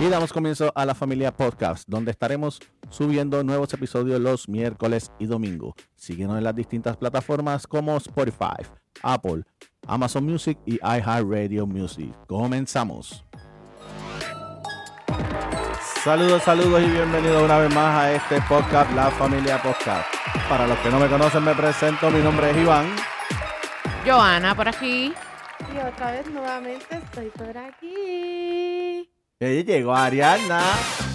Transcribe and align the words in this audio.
Y 0.00 0.08
damos 0.08 0.32
comienzo 0.32 0.72
a 0.76 0.86
la 0.86 0.94
familia 0.94 1.34
podcast, 1.34 1.82
donde 1.88 2.12
estaremos 2.12 2.60
subiendo 2.88 3.42
nuevos 3.42 3.74
episodios 3.74 4.20
los 4.20 4.48
miércoles 4.48 5.10
y 5.18 5.26
domingo. 5.26 5.74
Síguenos 5.96 6.38
en 6.38 6.44
las 6.44 6.54
distintas 6.54 6.96
plataformas 6.96 7.66
como 7.66 7.96
Spotify, 7.96 8.62
Apple, 9.02 9.42
Amazon 9.88 10.24
Music 10.24 10.56
y 10.64 10.76
iHeartRadio 10.76 11.66
Music. 11.66 12.14
Comenzamos. 12.28 13.24
Saludos, 16.04 16.44
saludos 16.44 16.80
y 16.80 16.90
bienvenidos 16.90 17.42
una 17.42 17.58
vez 17.58 17.74
más 17.74 17.98
a 17.98 18.12
este 18.12 18.40
podcast, 18.42 18.94
La 18.94 19.10
Familia 19.10 19.60
Podcast. 19.60 20.06
Para 20.48 20.68
los 20.68 20.78
que 20.78 20.90
no 20.90 21.00
me 21.00 21.08
conocen, 21.08 21.42
me 21.42 21.56
presento. 21.56 22.08
Mi 22.10 22.20
nombre 22.20 22.52
es 22.52 22.56
Iván. 22.56 22.86
Joana, 24.06 24.54
por 24.54 24.68
aquí. 24.68 25.12
Y 25.74 25.78
otra 25.78 26.12
vez 26.12 26.30
nuevamente 26.30 26.86
estoy 26.88 27.30
por 27.30 27.58
aquí. 27.58 28.37
Y 29.40 29.62
llegó 29.62 29.94
Ariana. 29.94 30.60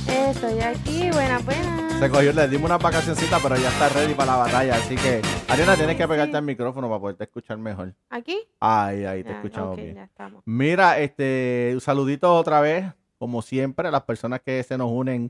Estoy 0.07 0.61
aquí, 0.61 1.11
buena, 1.11 1.39
buena. 1.39 1.99
Se 1.99 2.09
cogió, 2.09 2.31
le 2.31 2.47
dimos 2.47 2.69
una 2.69 2.77
vacacioncita, 2.77 3.37
pero 3.43 3.57
ya 3.57 3.67
está 3.67 3.89
ready 3.89 4.13
para 4.13 4.31
la 4.31 4.37
batalla. 4.37 4.75
Así 4.75 4.95
que, 4.95 5.21
Ariana, 5.49 5.75
tienes 5.75 5.97
que 5.97 6.07
pegarte 6.07 6.37
al 6.37 6.43
micrófono 6.43 6.87
para 6.87 7.01
poderte 7.01 7.25
escuchar 7.25 7.57
mejor. 7.57 7.93
¿Aquí? 8.09 8.39
Ay, 8.61 9.03
ahí 9.03 9.25
te 9.25 9.31
escuchamos 9.33 9.75
bien. 9.75 9.95
ya 9.95 10.05
estamos. 10.05 10.41
Mira, 10.45 10.99
este, 10.99 11.71
un 11.73 11.81
saludito 11.81 12.33
otra 12.33 12.61
vez, 12.61 12.85
como 13.19 13.41
siempre, 13.41 13.89
a 13.89 13.91
las 13.91 14.03
personas 14.03 14.39
que 14.39 14.63
se 14.63 14.77
nos 14.77 14.89
unen, 14.89 15.29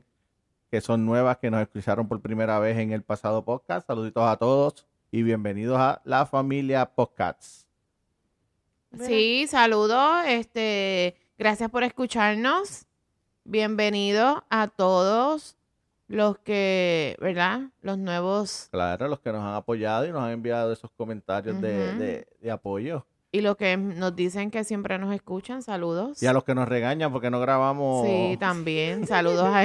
que 0.70 0.80
son 0.80 1.04
nuevas, 1.04 1.38
que 1.38 1.50
nos 1.50 1.62
escucharon 1.62 2.06
por 2.06 2.20
primera 2.20 2.60
vez 2.60 2.78
en 2.78 2.92
el 2.92 3.02
pasado 3.02 3.44
podcast. 3.44 3.88
Saluditos 3.88 4.22
a 4.22 4.36
todos 4.36 4.86
y 5.10 5.24
bienvenidos 5.24 5.80
a 5.80 6.00
la 6.04 6.26
familia 6.26 6.86
Podcasts. 6.86 7.66
Sí, 9.00 9.48
saludos. 9.48 10.22
Este, 10.28 11.16
gracias 11.38 11.70
por 11.70 11.82
escucharnos. 11.84 12.86
Bienvenido 13.44 14.44
a 14.48 14.68
todos 14.68 15.56
los 16.08 16.38
que, 16.38 17.16
¿verdad? 17.20 17.62
Los 17.82 17.98
nuevos 17.98 18.68
Claro, 18.70 19.08
los 19.08 19.20
que 19.20 19.32
nos 19.32 19.42
han 19.42 19.54
apoyado 19.54 20.06
y 20.06 20.12
nos 20.12 20.22
han 20.22 20.30
enviado 20.30 20.72
esos 20.72 20.90
comentarios 20.92 21.60
de, 21.60 21.94
de- 21.94 22.26
de 22.40 22.50
apoyo. 22.50 23.06
y 23.32 23.40
los 23.40 23.56
que 23.56 23.76
nos 23.76 24.14
dicen 24.14 24.50
que 24.50 24.64
siempre 24.64 24.98
nos 24.98 25.14
escuchan, 25.14 25.62
saludos. 25.62 26.22
Y 26.22 26.26
a 26.26 26.32
los 26.32 26.44
que 26.44 26.54
nos 26.54 26.68
regañan 26.68 27.12
porque 27.12 27.30
no 27.30 27.40
grabamos. 27.40 28.06
Sí, 28.06 28.36
también. 28.38 29.06
Saludos 29.06 29.46
a, 29.46 29.64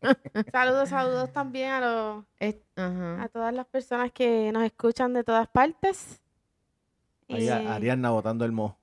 Saludos, 0.52 0.88
saludos 0.88 1.30
también 1.32 1.70
a, 1.70 1.80
los, 1.80 2.24
es- 2.40 2.56
a 2.76 3.28
todas 3.32 3.52
las 3.54 3.66
personas 3.66 4.10
que 4.12 4.50
nos 4.52 4.64
escuchan 4.64 5.12
de 5.12 5.22
todas 5.22 5.46
partes. 5.48 6.20
Ahí 7.28 7.44
Y 7.44 7.48
a- 7.48 7.74
Ariadna 7.74 8.10
botando 8.10 8.44
el 8.44 8.52
mo. 8.52 8.76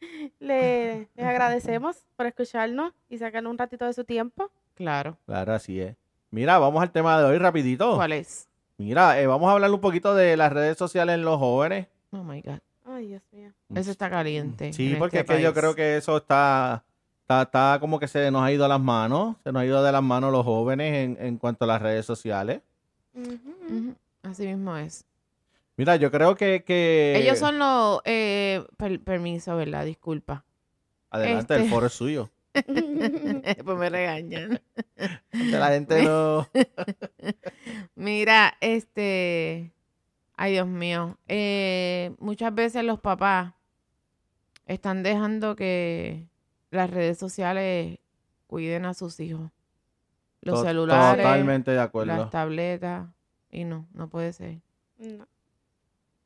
le- 0.40 1.08
les 1.14 1.26
agradecemos 1.26 1.96
por 2.16 2.26
escucharnos 2.26 2.92
y 3.08 3.18
sacar 3.18 3.46
un 3.46 3.56
ratito 3.58 3.84
de 3.86 3.92
su 3.92 4.04
tiempo. 4.04 4.50
Claro. 4.74 5.16
Claro, 5.26 5.52
así 5.54 5.80
es. 5.80 5.96
Mira, 6.30 6.58
vamos 6.58 6.82
al 6.82 6.90
tema 6.90 7.18
de 7.18 7.24
hoy 7.24 7.38
rapidito. 7.38 7.94
¿Cuál 7.96 8.12
es? 8.12 8.48
Mira, 8.78 9.20
eh, 9.20 9.26
vamos 9.26 9.48
a 9.48 9.52
hablar 9.52 9.70
un 9.70 9.80
poquito 9.80 10.14
de 10.14 10.36
las 10.36 10.52
redes 10.52 10.78
sociales 10.78 11.14
en 11.16 11.22
los 11.24 11.38
jóvenes. 11.38 11.86
Oh 12.12 12.22
my 12.24 12.40
God. 12.40 12.58
Ay, 12.86 13.08
Dios 13.08 13.22
mío. 13.32 13.50
Eso 13.74 13.90
está 13.90 14.08
caliente. 14.08 14.72
Sí, 14.72 14.96
porque 14.98 15.20
este 15.20 15.32
es 15.34 15.38
que 15.38 15.42
yo 15.44 15.52
creo 15.54 15.74
que 15.74 15.96
eso 15.96 16.16
está, 16.16 16.82
está, 17.22 17.42
está 17.42 17.76
como 17.78 17.98
que 18.00 18.08
se 18.08 18.30
nos 18.30 18.42
ha 18.42 18.50
ido 18.50 18.64
a 18.64 18.68
las 18.68 18.80
manos, 18.80 19.36
se 19.44 19.52
nos 19.52 19.62
ha 19.62 19.66
ido 19.66 19.82
de 19.84 19.92
las 19.92 20.02
manos 20.02 20.32
los 20.32 20.44
jóvenes 20.44 20.94
en, 20.94 21.24
en 21.24 21.36
cuanto 21.36 21.64
a 21.64 21.68
las 21.68 21.82
redes 21.82 22.06
sociales. 22.06 22.62
Así 24.22 24.46
mismo 24.46 24.76
es. 24.76 25.04
Mira, 25.76 25.96
yo 25.96 26.10
creo 26.10 26.34
que... 26.36 26.62
que- 26.64 27.14
Ellos 27.16 27.38
son 27.38 27.58
los... 27.58 28.00
Eh, 28.04 28.64
per- 28.76 29.00
permiso, 29.02 29.56
¿verdad? 29.56 29.84
Disculpa. 29.84 30.44
Adelante, 31.10 31.54
el 31.54 31.60
este- 31.62 31.72
foro 31.72 31.86
es 31.86 31.92
suyo. 31.92 32.30
pues 32.52 33.78
me 33.78 33.88
regañan. 33.88 34.60
La 35.32 35.68
gente 35.70 36.02
no... 36.02 36.46
Mira, 37.94 38.56
este... 38.60 39.72
Ay, 40.36 40.52
Dios 40.52 40.66
mío. 40.66 41.18
Eh, 41.28 42.12
muchas 42.18 42.54
veces 42.54 42.82
los 42.84 42.98
papás 43.00 43.52
están 44.66 45.02
dejando 45.02 45.54
que 45.56 46.26
las 46.70 46.90
redes 46.90 47.18
sociales 47.18 47.98
cuiden 48.46 48.84
a 48.86 48.94
sus 48.94 49.20
hijos. 49.20 49.50
Los 50.42 50.60
To- 50.60 50.64
celulares, 50.66 51.24
Totalmente 51.24 51.70
de 51.72 51.80
acuerdo. 51.80 52.16
las 52.16 52.30
tabletas. 52.30 53.06
Y 53.50 53.64
no, 53.64 53.86
no 53.92 54.08
puede 54.08 54.32
ser. 54.32 54.60
No. 54.98 55.26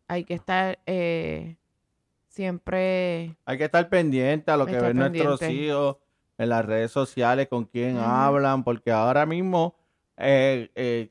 Hay 0.08 0.24
que 0.24 0.34
estar 0.34 0.78
eh, 0.86 1.56
siempre... 2.28 3.36
Hay 3.44 3.58
que 3.58 3.64
estar 3.64 3.88
pendiente 3.88 4.50
a 4.50 4.56
lo 4.56 4.66
que 4.66 4.78
ven 4.78 4.96
nuestros 4.96 5.42
hijos 5.42 5.96
en 6.36 6.48
las 6.48 6.64
redes 6.64 6.90
sociales, 6.90 7.48
con 7.48 7.64
quién 7.64 7.96
hablan, 7.96 8.64
porque 8.64 8.90
ahora 8.90 9.24
mismo 9.24 9.74
eh, 10.16 10.70
eh, 10.74 11.08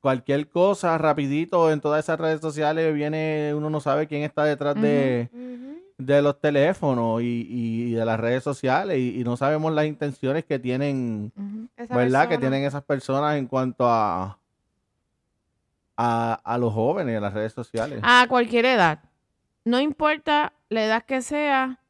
cualquier 0.00 0.48
cosa 0.48 0.96
rapidito 0.98 1.72
en 1.72 1.80
todas 1.80 2.04
esas 2.04 2.20
redes 2.20 2.40
sociales 2.40 2.94
viene, 2.94 3.52
uno 3.54 3.70
no 3.70 3.80
sabe 3.80 4.06
quién 4.06 4.22
está 4.22 4.44
detrás 4.44 4.74
de, 4.80 5.28
de 5.96 6.22
los 6.22 6.38
teléfonos 6.40 7.22
y, 7.22 7.46
y 7.48 7.92
de 7.92 8.04
las 8.04 8.20
redes 8.20 8.44
sociales 8.44 8.98
y, 8.98 9.20
y 9.20 9.24
no 9.24 9.36
sabemos 9.36 9.72
las 9.72 9.86
intenciones 9.86 10.44
que 10.44 10.58
tienen, 10.58 11.32
¿verdad? 11.88 12.28
Que 12.28 12.38
tienen 12.38 12.64
esas 12.64 12.84
personas 12.84 13.36
en 13.38 13.46
cuanto 13.46 13.88
a, 13.88 14.38
a, 16.00 16.34
a 16.44 16.56
los 16.58 16.72
jóvenes 16.72 17.16
en 17.16 17.22
las 17.22 17.34
redes 17.34 17.52
sociales. 17.52 17.98
A 18.04 18.26
cualquier 18.28 18.64
edad. 18.66 19.00
No 19.64 19.80
importa 19.80 20.52
la 20.68 20.84
edad 20.84 21.02
que 21.04 21.20
sea, 21.22 21.80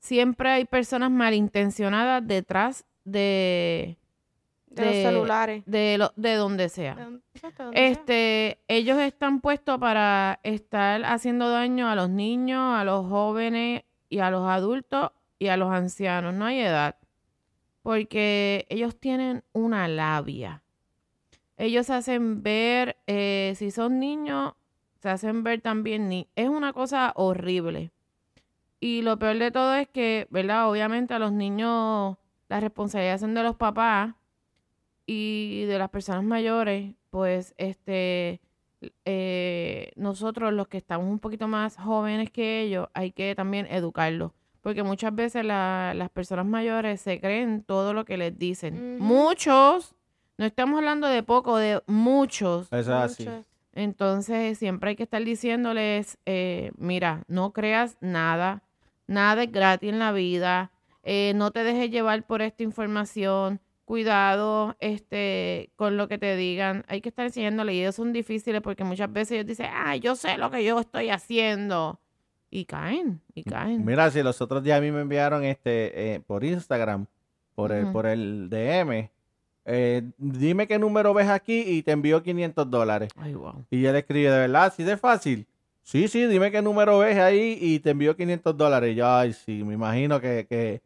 siempre 0.00 0.48
hay 0.50 0.64
personas 0.64 1.10
malintencionadas 1.10 2.26
detrás 2.26 2.86
de, 3.04 3.98
De 4.68 4.84
los 4.86 4.94
celulares. 4.94 5.62
de, 5.66 5.98
lo, 5.98 6.12
de 6.16 6.34
donde 6.36 6.68
sea. 6.70 6.94
¿De 6.94 7.04
dónde- 7.04 7.20
exacto, 7.34 7.62
de 7.62 7.64
dónde 7.66 7.78
sea. 7.80 7.90
Este, 7.92 8.58
ellos 8.68 8.98
están 8.98 9.40
puestos 9.42 9.78
para 9.78 10.40
estar 10.42 11.04
haciendo 11.04 11.50
daño 11.50 11.88
a 11.90 11.94
los 11.94 12.08
niños, 12.08 12.74
a 12.74 12.84
los 12.84 13.06
jóvenes 13.06 13.82
y 14.08 14.20
a 14.20 14.30
los 14.30 14.48
adultos 14.48 15.10
y 15.38 15.48
a 15.48 15.56
los 15.58 15.70
ancianos. 15.70 16.32
No 16.34 16.46
hay 16.46 16.60
edad. 16.60 16.96
Porque 17.82 18.66
ellos 18.68 18.98
tienen 18.98 19.44
una 19.52 19.88
labia. 19.88 20.62
Ellos 21.58 21.86
se 21.86 21.92
hacen 21.94 22.42
ver, 22.42 22.96
eh, 23.06 23.52
si 23.56 23.70
son 23.70 23.98
niños, 24.00 24.54
se 25.00 25.10
hacen 25.10 25.42
ver 25.44 25.60
también 25.60 26.08
ni 26.08 26.28
Es 26.36 26.48
una 26.48 26.72
cosa 26.72 27.12
horrible. 27.16 27.90
Y 28.80 29.02
lo 29.02 29.18
peor 29.18 29.38
de 29.38 29.50
todo 29.50 29.74
es 29.74 29.88
que, 29.88 30.26
¿verdad? 30.30 30.70
Obviamente 30.70 31.12
a 31.14 31.18
los 31.18 31.32
niños 31.32 32.16
la 32.48 32.60
responsabilidad 32.60 33.18
son 33.18 33.34
de 33.34 33.42
los 33.42 33.56
papás 33.56 34.14
y 35.06 35.64
de 35.64 35.78
las 35.78 35.90
personas 35.90 36.22
mayores, 36.24 36.94
pues 37.10 37.54
este 37.58 38.40
eh, 39.04 39.90
nosotros 39.96 40.52
los 40.52 40.68
que 40.68 40.76
estamos 40.78 41.08
un 41.08 41.18
poquito 41.18 41.48
más 41.48 41.76
jóvenes 41.76 42.30
que 42.30 42.60
ellos, 42.62 42.88
hay 42.94 43.10
que 43.10 43.34
también 43.34 43.66
educarlos. 43.68 44.30
Porque 44.60 44.82
muchas 44.84 45.12
veces 45.14 45.44
la- 45.44 45.92
las 45.96 46.10
personas 46.10 46.46
mayores 46.46 47.00
se 47.00 47.20
creen 47.20 47.64
todo 47.64 47.94
lo 47.94 48.04
que 48.04 48.16
les 48.16 48.38
dicen. 48.38 48.98
Muchos, 48.98 49.96
no 50.38 50.46
estamos 50.46 50.78
hablando 50.78 51.08
de 51.08 51.22
poco, 51.22 51.58
de 51.58 51.82
muchos. 51.86 52.72
Eso 52.72 52.78
es 52.78 52.88
así. 52.88 53.24
Muchos. 53.24 53.46
Entonces, 53.72 54.58
siempre 54.58 54.90
hay 54.90 54.96
que 54.96 55.02
estar 55.02 55.22
diciéndoles, 55.22 56.18
eh, 56.26 56.72
mira, 56.78 57.22
no 57.28 57.52
creas 57.52 57.96
nada, 58.00 58.62
nada 59.06 59.44
es 59.44 59.52
gratis 59.52 59.90
en 59.90 59.98
la 59.98 60.10
vida, 60.10 60.72
eh, 61.04 61.32
no 61.36 61.52
te 61.52 61.62
dejes 61.62 61.90
llevar 61.90 62.26
por 62.26 62.42
esta 62.42 62.62
información, 62.62 63.60
cuidado 63.84 64.76
este, 64.80 65.70
con 65.76 65.96
lo 65.96 66.08
que 66.08 66.18
te 66.18 66.34
digan, 66.36 66.84
hay 66.88 67.00
que 67.00 67.08
estar 67.08 67.26
enseñándoles 67.26 67.74
y 67.74 67.80
ellos 67.80 67.94
son 67.94 68.12
difíciles 68.12 68.60
porque 68.62 68.84
muchas 68.84 69.12
veces 69.12 69.32
ellos 69.32 69.46
dicen, 69.46 69.66
ah, 69.72 69.96
yo 69.96 70.16
sé 70.16 70.38
lo 70.38 70.50
que 70.50 70.64
yo 70.64 70.80
estoy 70.80 71.10
haciendo. 71.10 72.00
Y 72.50 72.64
caen, 72.64 73.20
y 73.34 73.44
caen. 73.44 73.84
Mira, 73.84 74.10
si 74.10 74.22
los 74.22 74.40
otros 74.40 74.62
días 74.62 74.78
a 74.78 74.80
mí 74.80 74.90
me 74.90 75.02
enviaron 75.02 75.44
este 75.44 76.14
eh, 76.14 76.20
por 76.20 76.44
Instagram, 76.44 77.06
por 77.54 77.72
el, 77.72 77.92
por 77.92 78.06
el 78.06 78.48
DM, 78.48 79.10
eh, 79.70 80.02
dime 80.16 80.66
qué 80.66 80.78
número 80.78 81.12
ves 81.14 81.28
aquí 81.28 81.60
y 81.66 81.82
te 81.82 81.92
envío 81.92 82.22
500 82.22 82.70
dólares. 82.70 83.10
Ay, 83.16 83.34
wow. 83.34 83.64
Y 83.70 83.82
yo 83.82 83.92
le 83.92 83.98
escribí, 83.98 84.24
¿de 84.24 84.30
verdad? 84.30 84.64
¿Así 84.64 84.82
de 84.82 84.96
fácil? 84.96 85.46
Sí, 85.82 86.08
sí, 86.08 86.26
dime 86.26 86.50
qué 86.50 86.60
número 86.62 86.98
ves 86.98 87.18
ahí 87.18 87.58
y 87.60 87.78
te 87.80 87.90
envío 87.90 88.16
500 88.16 88.56
dólares. 88.56 88.96
Yo, 88.96 89.06
ay, 89.06 89.32
sí, 89.32 89.62
me 89.64 89.74
imagino 89.74 90.20
que, 90.20 90.46
que, 90.48 90.80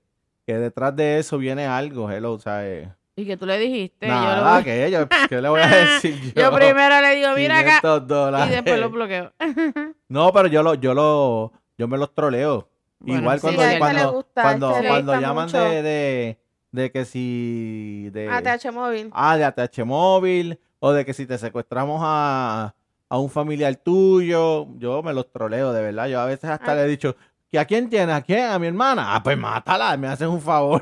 que 0.46 0.54
detrás 0.58 0.94
de 0.96 1.18
eso 1.18 1.38
viene 1.38 1.64
algo, 1.66 2.10
hello, 2.10 2.38
¿sabes? 2.38 2.88
Y 3.14 3.24
que 3.26 3.36
tú 3.36 3.44
le 3.46 3.58
dijiste, 3.58 4.06
yo, 4.06 4.12
Nada, 4.12 4.58
lo- 4.58 4.64
que 4.64 4.86
ella, 4.86 5.08
¿qué 5.28 5.40
le 5.40 5.48
voy 5.48 5.60
a 5.60 5.68
decir 5.68 6.14
yo? 6.34 6.42
yo 6.50 6.54
primero 6.56 7.00
le 7.00 7.14
digo, 7.16 7.28
mira 7.36 7.58
acá, 7.60 7.80
500 7.80 8.06
dólares. 8.08 8.48
y 8.48 8.54
después 8.54 8.80
lo 8.80 8.90
bloqueo. 8.90 9.32
No, 10.08 10.30
pero 10.32 10.46
yo 10.48 10.62
lo, 10.62 10.74
yo 10.74 10.92
lo, 10.92 11.52
yo 11.78 11.88
me 11.88 11.96
los 11.96 12.12
troleo. 12.14 12.68
Bueno, 13.00 13.22
Igual 13.22 13.40
sí, 13.40 13.42
cuando, 13.46 13.62
cuando, 13.78 14.12
gusta, 14.12 14.42
cuando, 14.42 15.20
llaman 15.20 15.46
mucho. 15.46 15.58
de, 15.58 15.82
de, 15.82 16.38
de 16.72 16.90
que 16.90 17.04
si 17.04 18.08
de 18.12 18.28
ATH 18.28 18.72
móvil. 18.72 19.10
ah, 19.12 19.36
de 19.36 19.44
ATH 19.44 19.84
móvil 19.84 20.58
o 20.80 20.92
de 20.92 21.04
que 21.04 21.12
si 21.14 21.26
te 21.26 21.38
secuestramos 21.38 22.00
a, 22.02 22.74
a 23.08 23.18
un 23.18 23.30
familiar 23.30 23.76
tuyo, 23.76 24.66
yo 24.78 25.02
me 25.02 25.12
los 25.12 25.30
troleo, 25.30 25.72
de 25.72 25.82
verdad. 25.82 26.08
Yo 26.08 26.20
a 26.20 26.26
veces 26.26 26.50
hasta 26.50 26.74
le 26.74 26.82
he 26.82 26.88
dicho, 26.88 27.14
¿que 27.50 27.58
a 27.58 27.64
quién 27.66 27.88
tienes? 27.88 28.14
¿A 28.16 28.22
quién? 28.22 28.46
¿A 28.46 28.58
mi 28.58 28.66
hermana? 28.66 29.14
Ah, 29.14 29.22
pues 29.22 29.38
mátala, 29.38 29.96
me 29.96 30.08
haces 30.08 30.26
un 30.28 30.40
favor. 30.40 30.80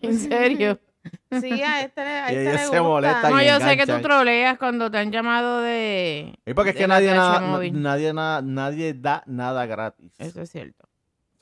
En 0.00 0.18
serio. 0.18 0.78
Sí, 1.32 1.60
a 1.62 1.80
este, 1.82 2.00
a 2.00 2.32
Y 2.32 2.36
este 2.36 2.42
ella 2.42 2.52
le 2.52 2.58
se 2.58 2.64
gusta. 2.66 2.82
molesta 2.84 3.30
No, 3.30 3.42
y 3.42 3.46
yo 3.48 3.58
sé 3.58 3.76
que 3.76 3.86
tú 3.86 4.00
troleas 4.02 4.56
cuando 4.56 4.88
te 4.88 4.98
han 4.98 5.10
llamado 5.10 5.60
de... 5.60 6.38
Y 6.46 6.54
porque 6.54 6.70
es 6.70 6.76
que 6.76 6.86
nadie, 6.86 7.10
nada- 7.12 7.40
nadie, 7.72 8.12
nada- 8.12 8.40
nadie 8.42 8.94
da 8.94 9.24
nada 9.26 9.66
gratis. 9.66 10.12
Eso 10.20 10.40
es 10.42 10.50
cierto. 10.52 10.88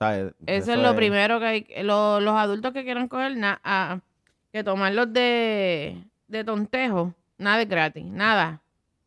¿Sabes? 0.01 0.33
Eso, 0.47 0.73
es 0.73 0.79
lo 0.79 0.97
primero 0.97 1.39
que 1.39 1.47
hay. 1.47 1.67
lo- 1.85 2.19
los 2.21 2.35
adultos 2.35 2.73
que 2.73 2.83
quieran 2.85 3.07
coger, 3.07 3.37
na- 3.37 3.61
a- 3.63 4.01
que 4.53 4.65
tomarlos 4.65 5.13
de, 5.13 5.97
de 6.27 6.43
tontejo, 6.45 7.15
nada 7.39 7.63
es 7.63 7.69
gratis, 7.69 8.05
nada. 8.05 8.61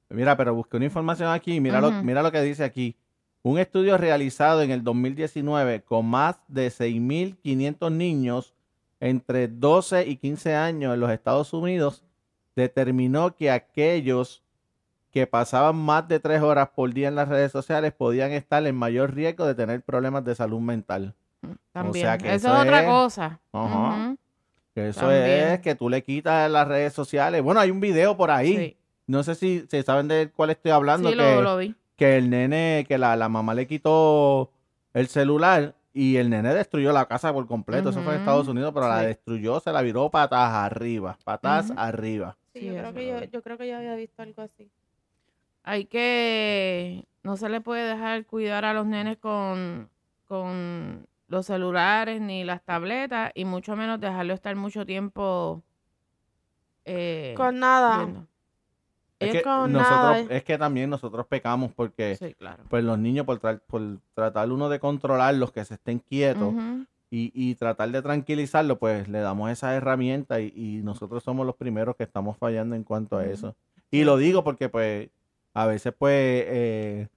Mira, 0.10 0.38
pero 0.38 0.54
busqué 0.54 0.78
una 0.78 0.86
información 0.86 1.30
aquí. 1.30 1.60
Mira, 1.60 1.82
lo, 1.82 1.92
mira 2.04 2.22
lo 2.22 2.32
que 2.32 2.42
dice 2.42 2.64
aquí. 2.64 2.96
Un 3.42 3.58
estudio 3.58 3.98
realizado 3.98 4.62
en 4.62 4.70
el 4.72 4.84
2019 4.84 5.82
con 5.82 6.06
más 6.06 6.38
de 6.48 6.68
6.500 6.70 7.92
niños 7.92 8.54
entre 9.00 9.48
12 9.48 10.08
y 10.08 10.16
15 10.18 10.56
años 10.56 10.94
en 10.94 11.00
los 11.00 11.10
Estados 11.12 11.52
Unidos 11.54 12.04
determinó 12.56 13.36
que 13.36 13.50
aquellos 13.52 14.43
que 15.14 15.28
pasaban 15.28 15.76
más 15.76 16.08
de 16.08 16.20
tres 16.20 16.42
horas 16.42 16.70
por 16.76 16.92
día 16.92 17.08
en 17.08 17.14
las 17.16 17.30
redes 17.30 17.52
sociales 17.52 17.94
podían 17.94 18.32
estar 18.32 18.66
en 18.66 18.76
mayor 18.76 19.14
riesgo 19.14 19.46
de 19.46 19.54
tener 19.54 19.84
problemas 19.84 20.26
de 20.26 20.34
salud 20.34 20.60
mental. 20.60 21.14
También. 21.72 22.04
sea 22.06 22.18
que 22.18 22.34
eso, 22.34 22.48
eso 22.48 22.56
es 22.56 22.62
otra 22.64 22.86
cosa. 22.86 23.40
Que 24.74 24.88
eso 24.90 25.02
También. 25.02 25.50
es 25.50 25.60
que 25.60 25.76
tú 25.76 25.88
le 25.88 26.02
quitas 26.04 26.50
las 26.50 26.68
redes 26.68 26.94
sociales. 26.94 27.44
Bueno, 27.44 27.60
hay 27.60 27.70
un 27.70 27.80
video 27.80 28.18
por 28.18 28.32
ahí. 28.32 28.58
Sí, 28.58 28.78
No 29.06 29.22
sé 29.22 29.36
si, 29.36 29.66
si 29.70 29.84
saben 29.84 30.08
de 30.08 30.32
cuál 30.36 30.50
estoy 30.50 30.72
hablando. 30.72 31.10
Sí, 31.10 31.16
que, 31.16 31.22
lo, 31.22 31.42
lo 31.44 31.58
vi. 31.58 31.76
que 31.96 32.18
el 32.18 32.32
nene, 32.32 32.84
que 32.88 32.98
la, 32.98 33.16
la 33.16 33.30
mamá 33.30 33.54
le 33.54 33.68
quitó 33.68 34.50
el 34.96 35.08
celular 35.10 35.76
y 35.94 36.16
el 36.16 36.32
nene 36.32 36.56
destruyó 36.56 36.92
la 36.92 37.06
casa 37.06 37.32
por 37.32 37.46
completo. 37.46 37.90
Eso 37.90 38.02
fue 38.02 38.16
en. 38.16 38.22
Estados 38.22 38.48
Unidos, 38.48 38.72
pero 38.74 38.88
la 38.88 39.02
destruyó, 39.02 39.60
se 39.60 39.72
la 39.72 39.84
viró 39.84 40.10
patas 40.10 40.50
arriba, 40.54 41.20
patas 41.24 41.72
arriba. 41.78 42.36
Sí, 42.52 42.62
Sí, 42.62 42.66
yo, 42.68 42.74
creo 42.74 42.94
que 42.94 43.08
yo, 43.08 43.24
yo 43.26 43.42
creo 43.44 43.58
que 43.60 43.68
yo 43.68 43.78
había 43.78 43.96
visto 43.96 44.24
algo 44.24 44.42
así. 44.42 44.72
Hay 45.64 45.86
que. 45.86 47.06
No 47.24 47.38
se 47.38 47.48
le 47.50 47.62
puede 47.62 47.88
dejar 47.88 48.26
cuidar 48.26 48.66
a 48.66 48.74
los 48.74 48.86
nenes 48.86 49.18
con, 49.18 49.90
con 50.28 51.08
los 51.30 51.46
celulares 51.46 52.20
ni 52.22 52.44
las 52.44 52.62
tabletas, 52.64 53.32
y 53.34 53.46
mucho 53.46 53.76
menos 53.76 54.00
dejarlo 54.02 54.34
estar 54.34 54.56
mucho 54.56 54.86
tiempo. 54.86 55.64
eh, 56.86 57.34
Con 57.38 57.60
nada. 57.60 57.98
viendo. 58.04 58.28
Es 59.20 59.32
que, 59.32 59.42
con 59.42 59.72
nosotros, 59.72 59.98
nada. 59.98 60.20
es 60.36 60.44
que 60.44 60.58
también 60.58 60.90
nosotros 60.90 61.26
pecamos 61.28 61.72
porque 61.72 62.18
Sí, 62.18 62.34
claro. 62.34 62.66
pues 62.70 62.84
los 62.84 63.00
niños 63.00 63.26
por, 63.26 63.40
tra- 63.40 63.62
por 63.66 63.82
tratar 64.14 64.52
uno 64.52 64.68
de 64.68 64.80
controlar 64.82 65.36
los 65.36 65.54
que 65.54 65.64
se 65.64 65.76
estén 65.76 66.00
quietos 66.00 66.54
y, 67.10 67.32
y 67.34 67.56
tratar 67.56 67.90
de 67.92 68.02
tranquilizarlo, 68.02 68.80
pues 68.80 69.08
le 69.08 69.20
damos 69.20 69.50
esas 69.50 69.76
herramientas 69.76 70.42
y, 70.42 70.52
y 70.54 70.82
nosotros 70.84 71.24
somos 71.24 71.46
los 71.46 71.56
primeros 71.56 71.96
que 71.96 72.04
estamos 72.04 72.36
fallando 72.38 72.76
en 72.76 72.84
cuanto 72.84 73.16
a 73.18 73.26
eso. 73.26 73.56
Y 73.92 74.04
lo 74.04 74.18
digo 74.18 74.44
porque 74.44 74.68
pues 74.68 75.08
a 75.54 75.66
veces 75.66 75.94
pues 75.98 76.14
eh, 76.48 77.08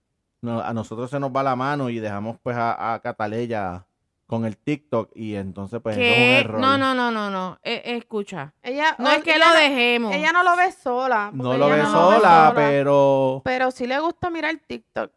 no- 0.43 0.61
a 0.61 0.73
nosotros 0.75 1.11
se 1.11 1.19
nos 1.21 1.31
va 1.31 1.43
la 1.43 1.56
mano 1.56 1.88
y 1.91 1.99
dejamos 1.99 2.38
pues 2.43 2.56
a, 2.56 2.94
a 2.94 3.00
Cataleya 3.00 3.87
con 4.27 4.44
el 4.44 4.56
TikTok 4.56 5.11
y 5.15 5.37
entonces 5.37 5.81
pues 5.81 5.97
eso 5.97 6.05
es 6.05 6.11
un 6.11 6.23
error. 6.35 6.61
No, 6.61 6.77
no, 6.77 6.94
no, 6.94 7.11
no, 7.12 7.31
no. 7.31 7.59
Eh, 7.62 7.83
escucha. 7.97 8.53
Ella, 8.62 8.97
No 8.99 9.11
es 9.11 9.23
que 9.23 9.37
ella 9.37 9.53
lo 9.53 9.55
dejemos. 9.59 10.15
Ella 10.15 10.33
no 10.33 10.43
lo 10.43 10.56
ve 10.56 10.73
sola. 10.73 11.31
No 11.33 11.56
lo 11.56 11.69
ve 11.69 11.79
no 11.79 11.91
sola, 11.93 12.53
pero 12.55 13.41
Pero 13.44 13.71
sí 13.71 13.87
le 13.87 13.99
gusta 14.00 14.29
mirar 14.31 14.56
TikTok. 14.67 15.12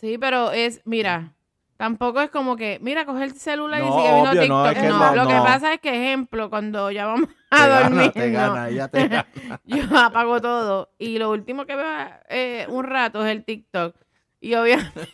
Sí, 0.00 0.16
pero 0.18 0.52
es, 0.52 0.80
mira, 0.86 1.34
tampoco 1.76 2.20
es 2.20 2.30
como 2.30 2.56
que, 2.56 2.78
mira, 2.82 3.04
coge 3.04 3.24
el 3.24 3.32
celular 3.34 3.80
y 3.82 3.84
sigue 3.84 4.12
viendo 4.12 4.30
obvio, 4.30 4.40
TikTok. 4.42 4.48
no, 4.48 4.62
No, 4.64 4.70
es 4.70 4.78
que 4.78 5.16
lo 5.16 5.28
que 5.28 5.34
pasa 5.34 5.72
es 5.74 5.80
que, 5.80 5.88
ejemplo, 5.90 6.50
cuando 6.50 6.90
ya 6.90 7.06
vamos 7.06 7.28
te 7.50 7.56
a 7.56 7.66
gana, 7.68 7.80
dormir, 7.88 8.12
te 8.12 8.30
no, 8.30 8.38
gana, 8.38 8.68
ella 8.68 8.88
te 8.88 9.08
gana. 9.08 9.26
yo 9.64 9.98
apago 9.98 10.40
todo. 10.40 10.90
Y 10.98 11.18
lo 11.18 11.30
último 11.30 11.66
que 11.66 11.76
veo 11.76 11.86
eh, 12.28 12.66
un 12.68 12.84
rato 12.84 13.24
es 13.24 13.32
el 13.32 13.44
TikTok. 13.44 13.94
Y 14.40 14.54
obviamente, 14.54 15.08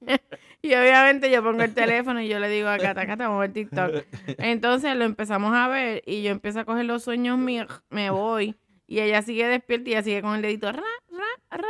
y 0.62 0.74
obviamente 0.74 1.30
yo 1.30 1.42
pongo 1.42 1.62
el 1.62 1.74
teléfono 1.74 2.20
y 2.20 2.28
yo 2.28 2.38
le 2.38 2.48
digo 2.48 2.68
a 2.68 2.78
Cata, 2.78 3.06
Cata, 3.06 3.28
vamos 3.28 3.38
a 3.38 3.40
ver 3.42 3.52
TikTok. 3.52 4.04
Entonces 4.38 4.96
lo 4.96 5.04
empezamos 5.04 5.54
a 5.54 5.68
ver 5.68 6.02
y 6.06 6.22
yo 6.22 6.30
empiezo 6.30 6.60
a 6.60 6.64
coger 6.64 6.84
los 6.84 7.02
sueños 7.04 7.38
míos, 7.38 7.68
me 7.90 8.10
voy. 8.10 8.56
Y 8.86 9.00
ella 9.00 9.22
sigue 9.22 9.46
despierta 9.48 9.90
y 9.90 9.92
ella 9.92 10.02
sigue 10.02 10.22
con 10.22 10.36
el 10.36 10.42
dedito, 10.42 10.70
ra, 10.70 10.82
ra, 11.10 11.56
ra. 11.58 11.68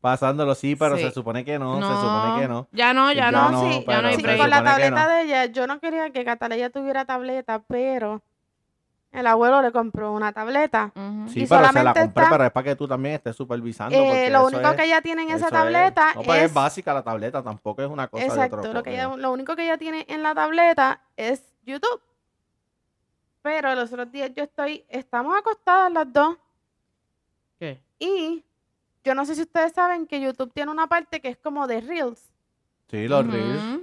Pasándolo, 0.00 0.54
sí, 0.54 0.76
pero 0.76 0.96
Sí. 0.96 1.02
se 1.02 1.10
supone 1.10 1.44
que 1.44 1.58
no, 1.58 1.74
se 1.76 2.00
supone 2.00 2.40
que 2.40 2.48
no. 2.48 2.66
Ya 2.72 2.94
no, 2.94 3.12
ya, 3.12 3.30
Ya 3.30 3.30
no. 3.32 3.50
no, 3.50 3.70
sí, 3.70 3.82
pero 3.86 4.02
no 4.02 4.08
hay 4.08 4.16
sí, 4.16 4.22
con 4.22 4.48
la 4.50 4.64
tableta 4.64 4.90
no. 5.04 5.08
de 5.10 5.22
ella, 5.22 5.44
yo 5.46 5.66
no 5.66 5.78
quería 5.78 6.10
que 6.10 6.24
Cataleya 6.24 6.70
tuviera 6.70 7.04
tableta, 7.04 7.60
pero 7.68 8.22
el 9.12 9.26
abuelo 9.26 9.60
le 9.60 9.72
compró 9.72 10.12
una 10.12 10.32
tableta. 10.32 10.90
Sí, 11.28 11.42
Y 11.42 11.46
pero 11.46 11.66
se 11.66 11.82
la 11.82 11.92
compré, 11.92 12.04
está- 12.04 12.30
pero 12.30 12.44
es 12.44 12.50
para 12.52 12.64
que 12.64 12.76
tú 12.76 12.88
también 12.88 13.16
estés 13.16 13.36
supervisando. 13.36 13.94
Eh, 13.94 13.98
porque 14.06 14.30
lo 14.30 14.38
eso 14.38 14.46
único 14.56 14.70
es- 14.70 14.76
que 14.76 14.84
ella 14.84 15.02
tiene 15.02 15.22
en 15.24 15.30
esa 15.32 15.50
tableta 15.50 16.14
No, 16.14 16.22
pues 16.22 16.38
es 16.38 16.44
es... 16.46 16.54
básica 16.54 16.94
la 16.94 17.02
tableta, 17.02 17.42
tampoco 17.42 17.82
es 17.82 17.88
una 17.88 18.08
cosa 18.08 18.22
de 18.24 18.28
Exacto, 18.30 18.56
otro 18.58 18.72
lo, 18.72 18.82
que 18.82 18.92
ella, 18.94 19.08
lo 19.16 19.32
único 19.32 19.54
que 19.54 19.64
ella 19.64 19.76
tiene 19.76 20.06
en 20.08 20.22
la 20.22 20.34
tableta 20.34 21.02
es 21.16 21.42
YouTube. 21.64 22.00
Pero 23.42 23.74
los 23.74 23.92
otros 23.92 24.10
días 24.12 24.30
yo 24.34 24.44
estoy, 24.44 24.84
estamos 24.88 25.36
acostadas 25.38 25.92
las 25.92 26.10
dos 26.12 26.36
¿Qué? 27.58 27.80
y 27.98 28.44
yo 29.04 29.14
no 29.14 29.24
sé 29.24 29.34
si 29.34 29.42
ustedes 29.42 29.72
saben 29.72 30.06
que 30.06 30.20
YouTube 30.20 30.52
tiene 30.52 30.70
una 30.70 30.86
parte 30.86 31.20
que 31.20 31.28
es 31.28 31.36
como 31.38 31.66
de 31.66 31.80
Reels. 31.80 32.22
Sí, 32.88 33.06
los 33.08 33.26
reels. 33.26 33.80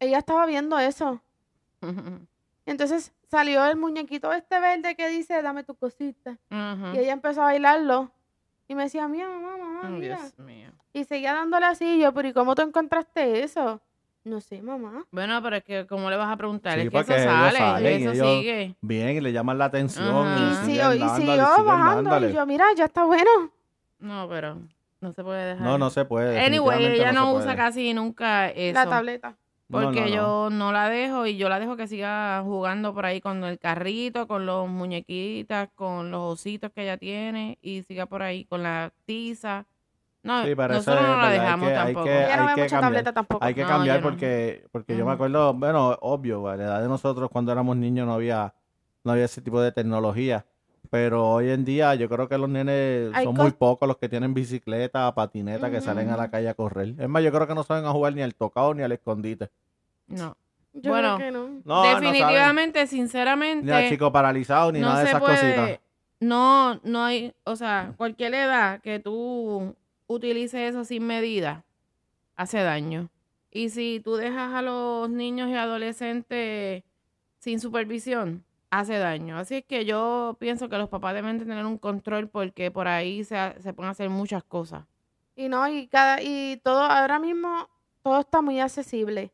Ella 0.00 0.18
estaba 0.18 0.44
viendo 0.46 0.78
eso. 0.78 1.20
Ujú. 1.80 2.26
Entonces 2.66 3.12
salió 3.30 3.64
el 3.66 3.76
muñequito 3.76 4.32
este 4.32 4.60
verde 4.60 4.94
que 4.94 5.08
dice, 5.08 5.40
dame 5.42 5.64
tu 5.64 5.74
cosita. 5.74 6.36
Y 6.50 6.98
ella 6.98 7.12
empezó 7.12 7.42
a 7.42 7.46
bailarlo. 7.46 8.10
Y 8.68 8.74
me 8.74 8.84
decía, 8.84 9.06
mira, 9.08 9.28
mamá, 9.28 9.56
mamá, 9.56 9.80
Oh, 9.84 9.88
mira. 9.88 10.16
Dios 10.16 10.38
mío. 10.40 10.70
Y 10.92 11.04
seguía 11.04 11.32
dándole 11.34 11.66
así. 11.66 11.84
y 11.84 12.00
yo, 12.00 12.12
pero 12.12 12.28
¿y 12.28 12.32
cómo 12.32 12.54
tú 12.54 12.62
encontraste 12.62 13.42
eso? 13.44 13.80
No 14.24 14.40
sé, 14.40 14.60
mamá. 14.60 15.04
Bueno, 15.12 15.40
pero 15.40 15.56
es 15.56 15.62
que, 15.64 15.86
¿cómo 15.86 16.10
le 16.10 16.16
vas 16.16 16.32
a 16.32 16.36
preguntar? 16.36 16.74
Sí, 16.74 16.80
es 16.80 16.90
que 16.90 16.98
eso 16.98 17.12
sale, 17.14 17.58
salen 17.58 18.00
y 18.00 18.02
eso 18.04 18.12
ellos- 18.12 18.38
sigue. 18.40 18.76
Bien, 18.80 19.10
y 19.10 19.20
le 19.20 19.32
llaman 19.32 19.56
la 19.56 19.66
atención. 19.66 20.26
Y, 20.38 20.42
Y, 20.42 20.54
siguió, 20.66 20.92
y 20.94 20.98
bajando. 20.98 21.64
dándole. 21.64 22.30
Y 22.30 22.34
yo, 22.34 22.44
mira, 22.44 22.64
ya 22.76 22.86
está 22.86 23.04
bueno. 23.04 23.30
No, 23.98 24.28
pero 24.28 24.58
no 25.00 25.12
se 25.12 25.22
puede 25.24 25.44
dejar. 25.50 25.66
No, 25.66 25.78
no 25.78 25.90
se 25.90 26.04
puede. 26.04 26.44
Anyway, 26.44 26.84
ella 26.86 27.12
no, 27.12 27.32
usa 27.32 27.44
puede. 27.44 27.56
casi 27.56 27.94
nunca 27.94 28.48
eso. 28.50 28.74
La 28.74 28.86
tableta. 28.88 29.36
Porque 29.68 30.00
no, 30.02 30.06
no. 30.06 30.12
yo 30.14 30.48
no 30.50 30.70
la 30.72 30.88
dejo 30.88 31.26
y 31.26 31.36
yo 31.36 31.48
la 31.48 31.58
dejo 31.58 31.76
que 31.76 31.88
siga 31.88 32.40
jugando 32.44 32.94
por 32.94 33.04
ahí 33.04 33.20
con 33.20 33.42
el 33.42 33.58
carrito, 33.58 34.28
con 34.28 34.46
los 34.46 34.68
muñequitas, 34.68 35.68
con 35.74 36.12
los 36.12 36.34
ositos 36.34 36.70
que 36.72 36.82
ella 36.84 36.96
tiene 36.98 37.58
y 37.62 37.82
siga 37.82 38.06
por 38.06 38.22
ahí 38.22 38.44
con 38.44 38.62
la 38.62 38.92
tiza. 39.06 39.66
No, 40.22 40.44
Sí, 40.44 40.54
pero 40.56 40.74
eso 40.74 40.90
nosotros 40.90 41.00
es 41.00 41.02
no 41.02 41.08
la 41.08 41.16
verdad, 41.16 41.30
hay 41.32 41.40
dejamos 41.40 41.68
que- 41.68 41.74
hay 41.76 41.84
tampoco. 41.84 42.04
que- 42.04 42.16
Ella 42.24 42.36
no 42.36 42.42
hay 42.42 42.54
ve 42.54 42.62
mucha 42.62 42.68
cambiar. 42.68 42.80
tableta 42.80 43.12
tampoco. 43.12 43.44
Hay 43.44 43.54
que 43.54 43.62
No, 43.62 43.68
cambiar 43.68 43.96
yo 43.96 44.02
no. 44.02 44.08
porque, 44.08 44.66
porque 44.72 44.96
yo 44.96 45.06
me 45.06 45.12
acuerdo, 45.12 45.54
bueno, 45.54 45.98
obvio, 46.00 46.48
a 46.48 46.56
la 46.56 46.64
edad 46.64 46.82
de 46.82 46.88
nosotros 46.88 47.28
cuando 47.30 47.50
éramos 47.52 47.76
niños 47.76 48.06
no 48.06 48.14
había, 48.14 48.54
no 49.04 49.12
había 49.12 49.24
ese 49.24 49.40
tipo 49.40 49.60
de 49.60 49.72
tecnología. 49.72 50.44
Pero 50.90 51.28
hoy 51.28 51.50
en 51.50 51.64
día 51.64 51.94
yo 51.94 52.08
creo 52.08 52.28
que 52.28 52.38
los 52.38 52.48
nenes 52.48 53.10
Hay 53.14 53.24
son 53.24 53.34
muy 53.34 53.50
pocos 53.52 53.86
los 53.88 53.96
que 53.98 54.08
tienen 54.08 54.34
bicicleta, 54.34 55.12
patineta, 55.14 55.70
que 55.70 55.80
salen 55.80 56.10
a 56.10 56.16
la 56.16 56.30
calle 56.30 56.48
a 56.48 56.54
correr. 56.54 56.94
Es 56.98 57.08
más, 57.08 57.22
yo 57.22 57.32
creo 57.32 57.46
que 57.46 57.54
no 57.54 57.62
saben 57.62 57.84
a 57.84 57.90
jugar 57.92 58.14
ni 58.14 58.22
al 58.22 58.34
tocado 58.34 58.74
ni 58.74 58.82
al 58.82 58.92
escondite. 58.92 59.50
No. 60.08 60.36
Yo 60.72 60.90
Bueno, 60.90 61.16
creo 61.16 61.28
que 61.28 61.32
no. 61.32 61.48
No, 61.48 61.60
no 61.64 61.84
saben 61.84 62.12
Definitivamente, 62.12 62.80
ni 62.82 62.86
sinceramente, 62.86 63.72
al 63.72 63.88
chico 63.88 64.12
paralizado 64.12 64.70
ni 64.72 64.80
no 64.80 64.88
nada 64.88 65.00
de 65.00 65.06
esas 65.08 65.20
puede, 65.20 65.34
cositas. 65.56 65.80
no, 66.20 66.80
no 66.84 67.04
hay, 67.04 67.34
o 67.44 67.56
sea, 67.56 67.94
cualquier 67.96 68.34
edad 68.34 68.80
que 68.82 68.98
tú 69.00 69.74
utilices 70.06 70.60
eso 70.70 70.84
sin 70.84 71.06
medida, 71.06 71.64
hace 72.36 72.60
daño. 72.62 73.08
Y 73.50 73.70
si 73.70 74.00
tú 74.04 74.16
dejas 74.16 74.52
a 74.52 74.60
los 74.60 75.08
niños 75.08 75.48
y 75.48 75.54
adolescentes 75.54 76.82
sin 77.38 77.58
supervisión, 77.58 78.44
hace 78.70 78.98
daño. 78.98 79.38
Así 79.38 79.56
es 79.56 79.64
que 79.64 79.84
yo 79.84 80.36
pienso 80.38 80.68
que 80.68 80.78
los 80.78 80.88
papás 80.88 81.14
deben 81.14 81.38
tener 81.38 81.64
un 81.64 81.78
control 81.78 82.28
porque 82.28 82.70
por 82.70 82.88
ahí 82.88 83.24
se, 83.24 83.60
se 83.60 83.72
pueden 83.72 83.90
hacer 83.90 84.10
muchas 84.10 84.42
cosas. 84.44 84.84
Y 85.34 85.48
no, 85.48 85.66
y 85.68 85.86
cada, 85.86 86.22
y 86.22 86.60
todo, 86.64 86.80
ahora 86.82 87.18
mismo, 87.18 87.68
todo 88.02 88.20
está 88.20 88.40
muy 88.42 88.60
accesible. 88.60 89.30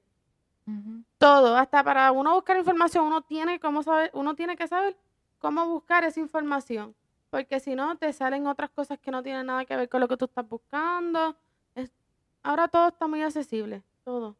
Todo, 1.18 1.56
hasta 1.56 1.82
para 1.84 2.10
uno 2.12 2.34
buscar 2.34 2.56
información, 2.56 3.06
uno 3.06 3.22
tiene 3.22 3.58
cómo 3.60 3.82
saber, 3.82 4.10
uno 4.14 4.34
tiene 4.34 4.56
que 4.56 4.66
saber 4.66 4.96
cómo 5.38 5.66
buscar 5.66 6.04
esa 6.04 6.20
información. 6.20 6.94
Porque 7.30 7.60
si 7.60 7.74
no, 7.74 7.96
te 7.96 8.12
salen 8.12 8.46
otras 8.46 8.70
cosas 8.70 8.98
que 8.98 9.10
no 9.10 9.22
tienen 9.22 9.46
nada 9.46 9.64
que 9.64 9.74
ver 9.76 9.88
con 9.88 10.00
lo 10.00 10.08
que 10.08 10.16
tú 10.16 10.26
estás 10.26 10.48
buscando. 10.48 11.34
Es- 11.74 11.92
ahora 12.42 12.68
todo 12.68 12.88
está 12.88 13.06
muy 13.06 13.22
accesible. 13.22 13.82
Todo. 14.04 14.36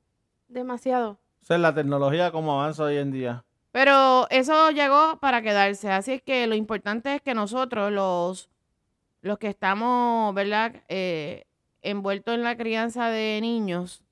Demasiado. 0.49 1.13
O 1.43 1.45
sea, 1.45 1.59
la 1.59 1.75
tecnología 1.75 2.31
como 2.31 2.53
avanza 2.61 2.85
hoy 2.85 2.99
en 2.99 3.11
día. 3.11 3.45
Pero 3.73 4.27
eso 4.31 4.71
llegó 4.71 5.19
para 5.19 5.43
quedarse. 5.43 5.91
Así 5.91 6.13
es 6.13 6.23
que 6.23 6.47
lo 6.47 6.55
importante 6.55 7.15
es 7.15 7.23
que 7.23 7.35
nosotros, 7.35 7.91
los, 7.91 8.51
los 9.23 9.39
que 9.39 9.49
estamos, 9.49 10.35
¿verdad?, 10.35 10.83
Eh, 10.89 11.45
envueltos 11.85 12.35
en 12.35 12.45
la 12.45 12.57
crianza 12.57 13.09
de 13.09 13.41
niños, 13.41 14.05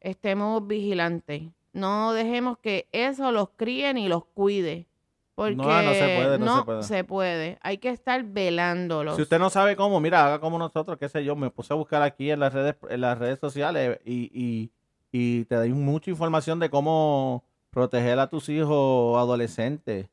estemos 0.00 0.64
vigilantes. 0.66 1.42
No 1.72 2.12
dejemos 2.12 2.58
que 2.58 2.86
eso 2.92 3.32
los 3.32 3.48
críe 3.56 3.92
ni 3.94 4.08
los 4.08 4.24
cuide. 4.26 4.86
Porque 5.34 5.56
No, 5.56 5.64
no 5.82 5.94
se 5.94 6.16
puede, 6.16 6.38
no 6.38 6.82
se 6.82 7.04
puede. 7.04 7.58
Hay 7.62 7.78
que 7.78 7.88
estar 7.88 8.22
velándolos. 8.22 9.16
Si 9.16 9.22
usted 9.22 9.38
no 9.38 9.48
sabe 9.48 9.74
cómo, 9.74 9.98
mira, 9.98 10.26
haga 10.26 10.38
como 10.38 10.58
nosotros, 10.58 10.98
qué 10.98 11.08
sé 11.08 11.24
yo, 11.24 11.34
me 11.34 11.50
puse 11.50 11.72
a 11.72 11.76
buscar 11.76 12.02
aquí 12.02 12.30
en 12.30 12.38
las 12.38 12.52
redes, 12.52 12.76
en 12.90 13.00
las 13.00 13.18
redes 13.18 13.40
sociales 13.40 13.98
y, 14.04 14.30
y, 14.32 14.70
y 15.10 15.44
te 15.46 15.54
doy 15.56 15.72
mucha 15.72 16.10
información 16.10 16.60
de 16.60 16.68
cómo 16.68 17.42
proteger 17.72 18.18
a 18.20 18.28
tus 18.28 18.48
hijos 18.48 19.18
adolescentes. 19.18 20.08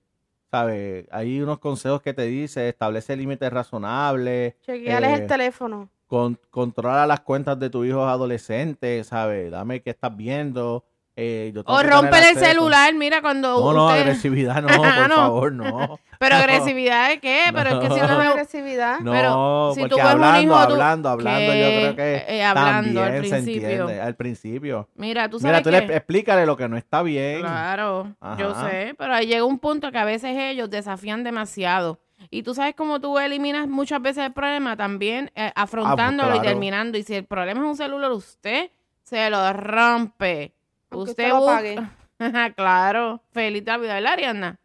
¿Sabes? 0.50 1.06
Hay 1.12 1.40
unos 1.42 1.60
consejos 1.60 2.02
que 2.02 2.14
te 2.14 2.24
dice, 2.24 2.70
establece 2.70 3.16
límites 3.16 3.54
razonables. 3.54 4.60
Chequeales 4.62 5.20
el 5.20 5.22
eh, 5.26 5.28
teléfono. 5.28 5.90
Con, 6.08 6.40
controla 6.50 7.06
las 7.06 7.20
cuentas 7.20 7.60
de 7.60 7.70
tus 7.70 7.86
hijos 7.86 8.10
adolescentes, 8.10 9.08
¿sabes? 9.08 9.52
Dame 9.52 9.84
qué 9.84 9.92
estás 9.92 10.16
viendo. 10.16 10.86
Eh, 11.22 11.52
yo 11.54 11.64
tengo 11.64 11.78
O 11.78 11.84
rompe 11.84 12.18
el 12.18 12.24
acceso. 12.24 12.46
celular, 12.46 12.94
mira, 12.94 13.22
cuando 13.22 13.60
No, 13.60 13.74
no, 13.74 13.88
usted- 13.88 14.00
agresividad 14.02 14.62
no, 14.62 14.68
por 14.78 15.10
no. 15.10 15.16
favor, 15.16 15.52
no. 15.52 16.00
Pero 16.18 16.36
No. 16.38 16.42
agresividad 16.44 17.10
de 17.10 17.20
qué? 17.20 17.44
Pero 17.54 17.70
es 17.70 17.76
que 17.90 17.94
si 17.96 18.02
No. 18.02 18.08
no 18.08 18.18
me... 18.20 18.26
agresividad. 18.28 19.00
No, 19.02 19.12
Pero 19.12 19.72
si 19.76 19.82
tú 19.84 19.90
porque 19.90 20.02
un 20.04 20.10
hablando, 20.10 20.42
hijo, 20.42 20.54
tú- 20.68 20.74
hablando, 20.74 21.10
hablando, 21.10 21.46
yo 21.46 21.52
que, 21.52 21.80
creo 21.82 21.96
que 21.96 22.26
eh, 22.38 22.44
hablando 22.44 23.02
al 23.02 23.06
también 23.12 23.24
se 23.26 23.30
principio. 23.42 23.70
entiende 23.70 24.02
al 24.02 24.16
principio. 24.16 24.90
Mira, 24.96 25.30
tú 25.30 25.38
Mira, 25.38 25.50
sabes 25.50 25.64
tú 25.64 25.70
que... 25.72 25.88
le 25.88 25.96
explícale 25.98 26.46
lo 26.46 26.56
que 26.58 26.68
no 26.70 26.78
está 26.78 27.02
bien. 27.02 27.42
Claro, 27.42 28.16
yo 28.38 28.56
sé, 28.56 28.96
pero 28.98 29.14
ahí 29.14 29.28
llega 29.28 29.44
un 29.44 29.60
punto 29.60 29.92
que 29.92 29.98
a 29.98 30.06
veces 30.06 30.32
ellos 30.38 30.70
desafían 30.70 31.24
demasiado. 31.24 32.00
Y 32.30 32.44
tú 32.44 32.54
sabes 32.54 32.76
cómo 32.76 33.00
tú 33.00 33.18
eliminas 33.18 33.68
muchas 33.68 34.02
veces 34.02 34.26
el 34.26 34.34
problema 34.34 34.76
también 34.76 35.32
eh, 35.36 35.52
afrontándolo 35.56 36.30
y 36.30 36.32
Ah, 36.32 36.34
pues 36.36 36.42
claro. 36.42 36.50
terminando. 36.50 36.98
Y 36.98 37.04
si 37.04 37.16
el 37.16 37.24
problema 37.26 37.62
es 37.62 37.66
un 37.66 37.78
celular, 37.78 38.12
usted 38.12 38.72
se 39.04 39.30
lo 39.30 39.54
rompe. 39.54 40.54
Aunque 40.92 41.12
usted 41.12 41.24
usted 41.24 41.30
lo 41.30 41.40
busca- 41.40 41.56
pague. 41.56 42.54
claro, 42.56 43.22
feliz 43.32 43.64
Navidad, 43.66 43.96
¿verdad, 43.96 44.14
Ariana? 44.14 44.60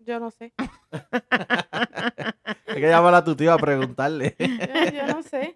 Yo 0.00 0.18
no 0.18 0.30
sé. 0.30 0.52
Hay 2.66 2.80
que 2.80 2.88
llamar 2.88 3.14
a 3.14 3.24
tu 3.24 3.36
tío 3.36 3.52
a 3.52 3.58
preguntarle. 3.58 4.34
Yo, 4.38 4.46
yo 4.96 5.06
no 5.06 5.22
sé. 5.22 5.52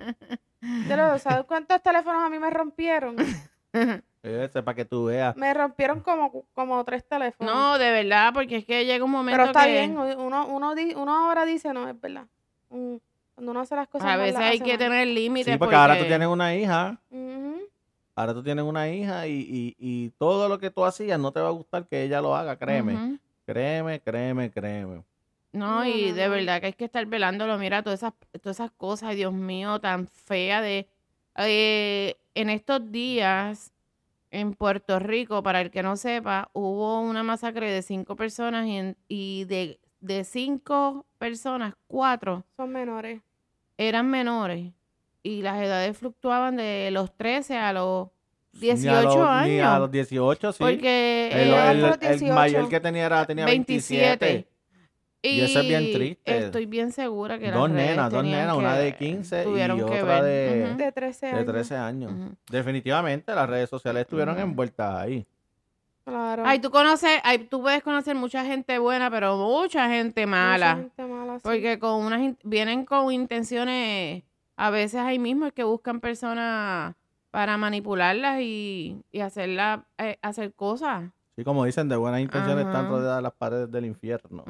Pero, 0.89 1.19
¿sabes 1.19 1.45
cuántos 1.47 1.83
teléfonos 1.83 2.23
a 2.23 2.29
mí 2.29 2.39
me 2.39 2.51
rompieron? 2.51 3.17
Ese 4.23 4.63
para 4.63 4.75
que 4.75 4.85
tú 4.85 5.07
veas. 5.07 5.37
Me 5.37 5.53
rompieron 5.55 6.01
como, 6.01 6.45
como 6.55 6.85
tres 6.85 7.05
teléfonos. 7.07 7.53
No, 7.55 7.79
de 7.79 7.91
verdad, 7.91 8.33
porque 8.35 8.57
es 8.59 8.65
que 8.65 8.85
llega 8.85 9.05
un 9.05 9.11
momento 9.11 9.37
Pero 9.39 9.47
está 9.51 9.65
que 9.67 9.73
bien. 9.73 9.97
Uno, 9.99 10.47
uno, 10.47 10.75
di- 10.75 10.95
uno 10.95 11.17
ahora 11.27 11.45
dice, 11.45 11.73
no, 11.73 11.89
es 11.89 12.01
verdad. 12.01 12.25
Mm, 12.71 12.97
Cuando 13.35 13.51
uno 13.53 13.61
hace 13.61 13.77
las 13.77 13.87
cosas 13.89 14.09
a 14.09 14.17
veces 14.17 14.37
hay 14.41 14.59
que 14.61 14.71
mal. 14.73 14.79
tener 14.79 15.07
límites. 15.09 15.53
Sí, 15.53 15.59
porque 15.59 15.75
ahora 15.77 15.99
tú 15.99 16.05
tienes 16.07 16.29
una 16.29 16.55
hija. 16.55 16.99
Ahora 18.17 18.35
tú 18.35 18.43
tienes 18.43 18.65
una 18.65 18.89
hija 18.89 19.27
y, 19.29 19.33
y, 19.35 19.77
y 19.79 20.11
todo 20.19 20.49
lo 20.49 20.59
que 20.59 20.71
tú 20.71 20.85
hacías 20.85 21.21
no 21.21 21.33
te 21.33 21.41
va 21.41 21.49
a 21.49 21.53
gustar 21.53 21.87
que 21.87 22.03
ella 22.03 22.21
lo 22.23 22.35
haga, 22.35 22.57
créeme. 22.59 23.19
Créeme, 23.45 24.01
créeme, 24.01 24.51
créeme. 24.51 25.05
No, 25.53 25.85
y 25.87 26.13
de 26.13 26.29
verdad 26.29 26.61
que 26.61 26.67
hay 26.67 26.73
que 26.73 26.87
estar 26.87 27.07
velándolo. 27.07 27.57
Mira, 27.59 27.83
todas 27.83 28.01
esas, 28.01 28.15
todas 28.43 28.57
esas 28.59 28.71
cosas, 28.73 29.15
Dios 29.15 29.33
mío, 29.33 29.79
tan 29.81 30.07
fea 30.09 30.61
de... 30.61 30.89
eh, 31.37 32.17
en 32.35 32.51
estos 32.51 32.91
días, 32.91 33.73
en 34.31 34.55
Puerto 34.55 34.99
Rico, 34.99 35.43
para 35.43 35.61
el 35.61 35.71
que 35.71 35.83
no 35.83 35.97
sepa, 35.97 36.51
hubo 36.53 37.01
una 37.01 37.23
masacre 37.23 37.71
de 37.71 37.83
cinco 37.83 38.17
personas 38.17 38.67
y, 38.67 38.77
en- 38.77 38.97
y 39.09 39.45
de, 39.45 39.79
de 40.01 40.25
cinco 40.25 41.07
personas, 41.19 41.75
cuatro 41.87 42.45
Son 42.57 42.71
menores. 42.73 43.23
eran 43.79 44.11
menores. 44.11 44.73
Y 45.27 45.43
las 45.43 45.61
edades 45.61 45.97
fluctuaban 45.99 46.57
de 46.57 46.91
los 46.93 47.17
13 47.17 47.57
a 47.57 47.73
los 47.73 48.09
Ni 48.53 48.71
a 48.71 48.75
18 48.75 49.03
los- 49.03 49.17
años. 49.29 49.49
Ni 49.49 49.61
a 49.61 49.79
los 49.79 49.91
18, 49.91 50.53
sí. 50.53 50.59
Porque 50.61 51.29
el, 51.33 51.53
el- 51.53 51.85
el 51.85 51.99
18. 52.01 52.35
mayor 52.35 52.69
que 52.69 52.81
tenía 52.81 53.07
era 53.07 53.27
tenía 53.27 53.45
27. 53.45 54.25
27. 54.27 54.49
Y 55.23 55.41
eso 55.41 55.61
es 55.61 55.67
bien 55.69 55.93
triste. 55.93 56.39
Estoy 56.39 56.67
bien 56.67 56.93
segura 56.93 57.37
que 57.39 57.47
las 57.49 57.55
Dos 57.57 57.71
redes 57.71 57.91
nenas, 57.91 58.13
dos 58.13 58.23
nenas, 58.23 58.57
una 58.57 58.77
de 58.77 58.95
15 58.95 59.41
y 59.41 59.45
tuvieron 59.45 59.79
que 59.79 59.85
otra 59.85 60.21
ver. 60.21 60.25
de- 60.25 60.65
Ujú, 60.69 60.77
De 60.79 60.93
13 60.93 61.27
De 61.27 61.33
años. 61.33 61.47
13 61.47 61.77
años. 61.77 62.13
ujú. 62.13 62.35
Definitivamente 62.49 63.35
las 63.35 63.49
redes 63.49 63.69
sociales 63.69 64.03
estuvieron 64.03 64.35
Ujú. 64.37 64.43
envueltas 64.45 64.95
ahí. 64.95 65.27
Claro. 66.05 66.45
Ay, 66.47 66.61
tú 66.61 66.71
conoces, 66.71 67.19
ay, 67.25 67.39
tú 67.39 67.61
puedes 67.63 67.83
conocer 67.83 68.15
mucha 68.15 68.45
gente 68.45 68.79
buena, 68.79 69.11
pero 69.11 69.37
mucha 69.37 69.89
gente 69.89 70.25
Mucha 70.25 70.37
mala. 70.37 70.77
gente 70.77 71.05
mala, 71.05 71.35
sí. 71.39 71.41
Porque 71.43 71.81
con 71.81 72.05
unas 72.05 72.37
vienen 72.45 72.85
con 72.85 73.11
intenciones, 73.11 74.23
a 74.57 74.71
veces 74.71 75.01
ahí 75.01 75.19
mismo 75.19 75.47
es 75.47 75.53
que 75.53 75.65
buscan 75.65 76.01
personas 76.01 76.95
para 77.31 77.57
manipularlas 77.59 78.41
y, 78.41 79.03
y 79.13 79.21
hacerlas, 79.21 79.81
eh, 79.99 80.19
hacer 80.23 80.55
cosas. 80.55 81.11
Sí, 81.37 81.45
como 81.45 81.65
dicen, 81.67 81.89
de 81.89 81.97
buenas 81.97 82.21
intenciones 82.21 82.65
están 82.67 82.89
rodeadas 82.89 83.23
las 83.23 83.35
paredes 83.35 83.71
del 83.71 83.85
infierno. 83.85 84.45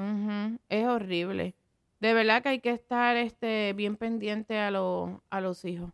Es 0.69 0.87
horrible. 0.87 1.55
De 1.99 2.15
verdad 2.15 2.43
que 2.43 2.51
hay 2.51 2.61
que 2.61 2.71
estar 2.71 3.17
este 3.17 3.73
bien 3.73 3.97
pendiente 3.97 4.59
a, 4.59 4.71
los 4.71 5.11
a 5.31 5.41
los 5.41 5.65
hijos. 5.65 5.91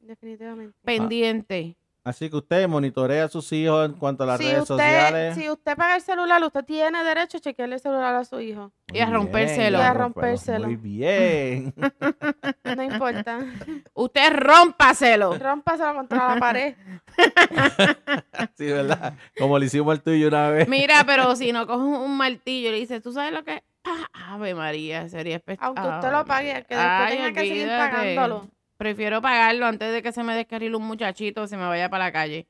Definitivamente. 0.00 0.76
Pendiente. 0.84 1.76
Así 2.08 2.30
que 2.30 2.36
usted 2.36 2.66
monitorea 2.66 3.24
a 3.24 3.28
sus 3.28 3.52
hijos 3.52 3.84
en 3.84 3.92
cuanto 3.92 4.24
a 4.24 4.26
las 4.28 4.38
si 4.38 4.44
redes 4.44 4.62
usted, 4.62 4.76
sociales. 4.76 5.34
Si 5.34 5.50
usted 5.50 5.76
paga 5.76 5.96
el 5.96 6.00
celular, 6.00 6.42
usted 6.42 6.64
tiene 6.64 7.04
derecho 7.04 7.36
a 7.36 7.40
chequearle 7.40 7.74
el 7.74 7.80
celular 7.82 8.14
a 8.14 8.24
su 8.24 8.40
hijo. 8.40 8.72
Y 8.90 9.00
a 9.00 9.10
rompérselo. 9.10 9.76
y 9.76 9.80
Y 9.82 9.84
a 9.84 9.92
rompérselo. 9.92 10.66
Muy 10.66 10.76
bien. 10.76 11.74
No 12.64 12.82
importa. 12.82 13.40
Usted 13.94 14.32
rómpaselo. 14.32 15.36
Rómpaselo 15.38 15.94
contra 15.94 16.34
la 16.34 16.40
pared. 16.40 16.74
sí, 18.56 18.66
¿verdad? 18.66 19.14
Como 19.38 19.58
le 19.58 19.66
hicimos 19.66 19.94
el 19.94 20.02
tuyo 20.02 20.28
una 20.28 20.50
vez. 20.50 20.68
Mira, 20.68 21.04
pero 21.04 21.34
si 21.36 21.52
no 21.52 21.66
coges 21.66 21.98
un 21.98 22.16
martillo 22.16 22.68
y 22.68 22.72
le 22.72 22.78
dices, 22.78 23.02
¿tú 23.02 23.12
sabes 23.12 23.32
lo 23.32 23.44
que 23.44 23.56
es? 23.56 23.62
Ah, 23.84 24.34
Ave 24.34 24.54
María, 24.54 25.08
sería 25.08 25.36
espectacular. 25.36 25.84
Aunque 25.84 25.96
usted 25.98 26.18
lo 26.18 26.24
pague, 26.24 26.64
que 26.68 26.76
después 26.76 27.10
tenga 27.10 27.32
que 27.32 27.40
seguir 27.40 27.68
pagándolo. 27.68 28.48
Prefiero 28.78 29.20
pagarlo 29.20 29.66
antes 29.66 29.92
de 29.92 30.02
que 30.02 30.12
se 30.12 30.22
me 30.22 30.34
descarrile 30.36 30.76
un 30.76 30.86
muchachito 30.86 31.44
y 31.44 31.48
se 31.48 31.56
me 31.56 31.66
vaya 31.66 31.90
para 31.90 32.04
la 32.04 32.12
calle. 32.12 32.46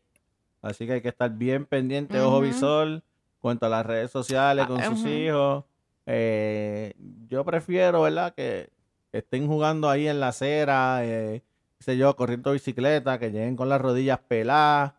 Así 0.61 0.87
que 0.87 0.93
hay 0.93 1.01
que 1.01 1.09
estar 1.09 1.31
bien 1.31 1.65
pendiente, 1.65 2.21
ojo 2.21 2.41
visor, 2.41 3.03
cuanto 3.41 3.65
a 3.67 3.69
las 3.71 3.87
redes 3.87 4.11
sociales 4.11 4.67
con 4.67 4.83
sus 4.83 5.07
hijos. 5.07 5.65
Eh, 6.05 6.93
yo 7.29 7.45
prefiero, 7.45 8.03
¿verdad? 8.03 8.35
Que 8.35 8.69
estén 9.13 9.47
jugando 9.47 9.89
ahí 9.89 10.07
en 10.07 10.21
la 10.21 10.29
acera, 10.29 11.01
eh, 11.03 11.43
qué 11.79 11.85
sé 11.85 11.97
yo, 11.97 12.15
corriendo 12.15 12.53
bicicleta, 12.53 13.19
que 13.19 13.31
lleguen 13.31 13.57
con 13.57 13.69
las 13.71 13.81
rodillas 13.81 14.19
peladas, 14.27 14.93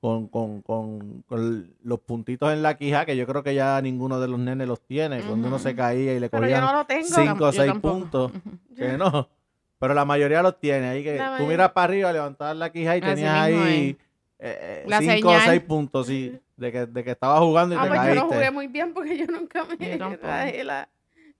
con, 0.00 0.28
con, 0.28 0.60
con, 0.60 1.22
con 1.26 1.74
los 1.82 2.00
puntitos 2.00 2.52
en 2.52 2.62
la 2.62 2.76
quija, 2.76 3.06
que 3.06 3.16
yo 3.16 3.26
creo 3.26 3.42
que 3.42 3.54
ya 3.54 3.80
ninguno 3.80 4.20
de 4.20 4.28
los 4.28 4.38
nenes 4.38 4.68
los 4.68 4.82
tiene. 4.82 5.22
Cuando 5.22 5.48
uno 5.48 5.58
se 5.58 5.74
caía 5.74 6.12
y 6.14 6.20
le 6.20 6.28
cogían 6.28 6.62
cinco 7.04 7.44
o 7.46 7.50
Yo 7.50 7.52
seis 7.52 7.72
tampoco. 7.72 7.94
puntos, 8.00 8.32
Ujú. 8.32 8.74
que 8.76 8.98
no. 8.98 9.28
Pero 9.84 9.94
la 9.94 10.04
mayoría 10.04 10.42
los 10.42 10.58
tiene. 10.58 10.88
Ahí 10.88 11.04
que 11.04 11.16
La 11.16 11.24
tú 11.26 11.30
mayoría. 11.32 11.48
miras 11.48 11.72
para 11.72 11.84
arriba, 11.84 12.12
levantabas 12.12 12.56
la 12.56 12.70
quija 12.72 12.96
y 12.96 13.00
Así 13.00 13.14
tenías 13.14 13.34
ahí 13.34 13.96
eh, 14.38 14.84
La 14.86 14.98
cinco 15.00 15.28
o 15.30 15.40
seis 15.40 15.60
puntos, 15.62 16.06
sí, 16.06 16.38
de 16.56 16.72
que, 16.72 16.86
de 16.86 17.04
que 17.04 17.10
estabas 17.12 17.40
jugando 17.40 17.74
y 17.74 17.78
Ah, 17.78 17.82
te 17.82 17.88
pues 17.88 18.00
yo 18.00 18.04
caíste. 18.06 18.20
no 18.22 18.28
jugué 18.32 18.50
muy 18.50 18.66
bien 18.66 18.92
porque 18.94 19.16
yo 19.16 19.26
nunca 19.26 19.64
me 19.64 19.98
Yo 19.98 20.16
rajé 20.22 20.64
la, 20.64 20.88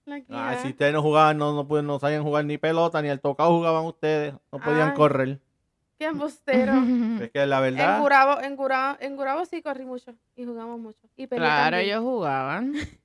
la 0.07 0.17
Ah, 0.17 0.21
quijada. 0.21 0.59
si 0.63 0.69
ustedes 0.69 0.93
no 0.93 1.03
jugaban, 1.03 1.39
no, 1.39 1.55
no, 1.55 1.67
pueden- 1.67 1.87
no 1.87 1.99
sabían 1.99 2.23
jugar 2.23 2.45
ni 2.45 2.57
pelota, 2.59 3.01
ni 3.03 3.09
al 3.09 3.21
tocado 3.21 3.51
jugaban 3.51 3.85
ustedes, 3.85 4.35
no 4.53 4.59
podían 4.61 4.91
Ay. 4.91 4.95
correr. 4.95 5.39
Qué 5.99 6.07
embustero. 6.07 6.73
Es 7.23 7.31
que 7.31 7.47
la 7.47 7.59
En 7.67 7.75
verdad, 7.75 8.01
Gurabo, 8.01 8.41
en, 8.43 8.57
Gurabo, 8.57 8.97
en 9.01 9.17
Gurabo 9.17 9.45
sí 9.47 9.63
corrí 9.63 9.85
mucho 9.85 10.15
y 10.37 10.45
jugamos 10.45 10.79
mucho. 10.81 10.99
Y 11.17 11.27
Claro, 11.27 11.71
también. 11.77 11.87
ellos 11.89 12.03
jugaban. 12.03 12.75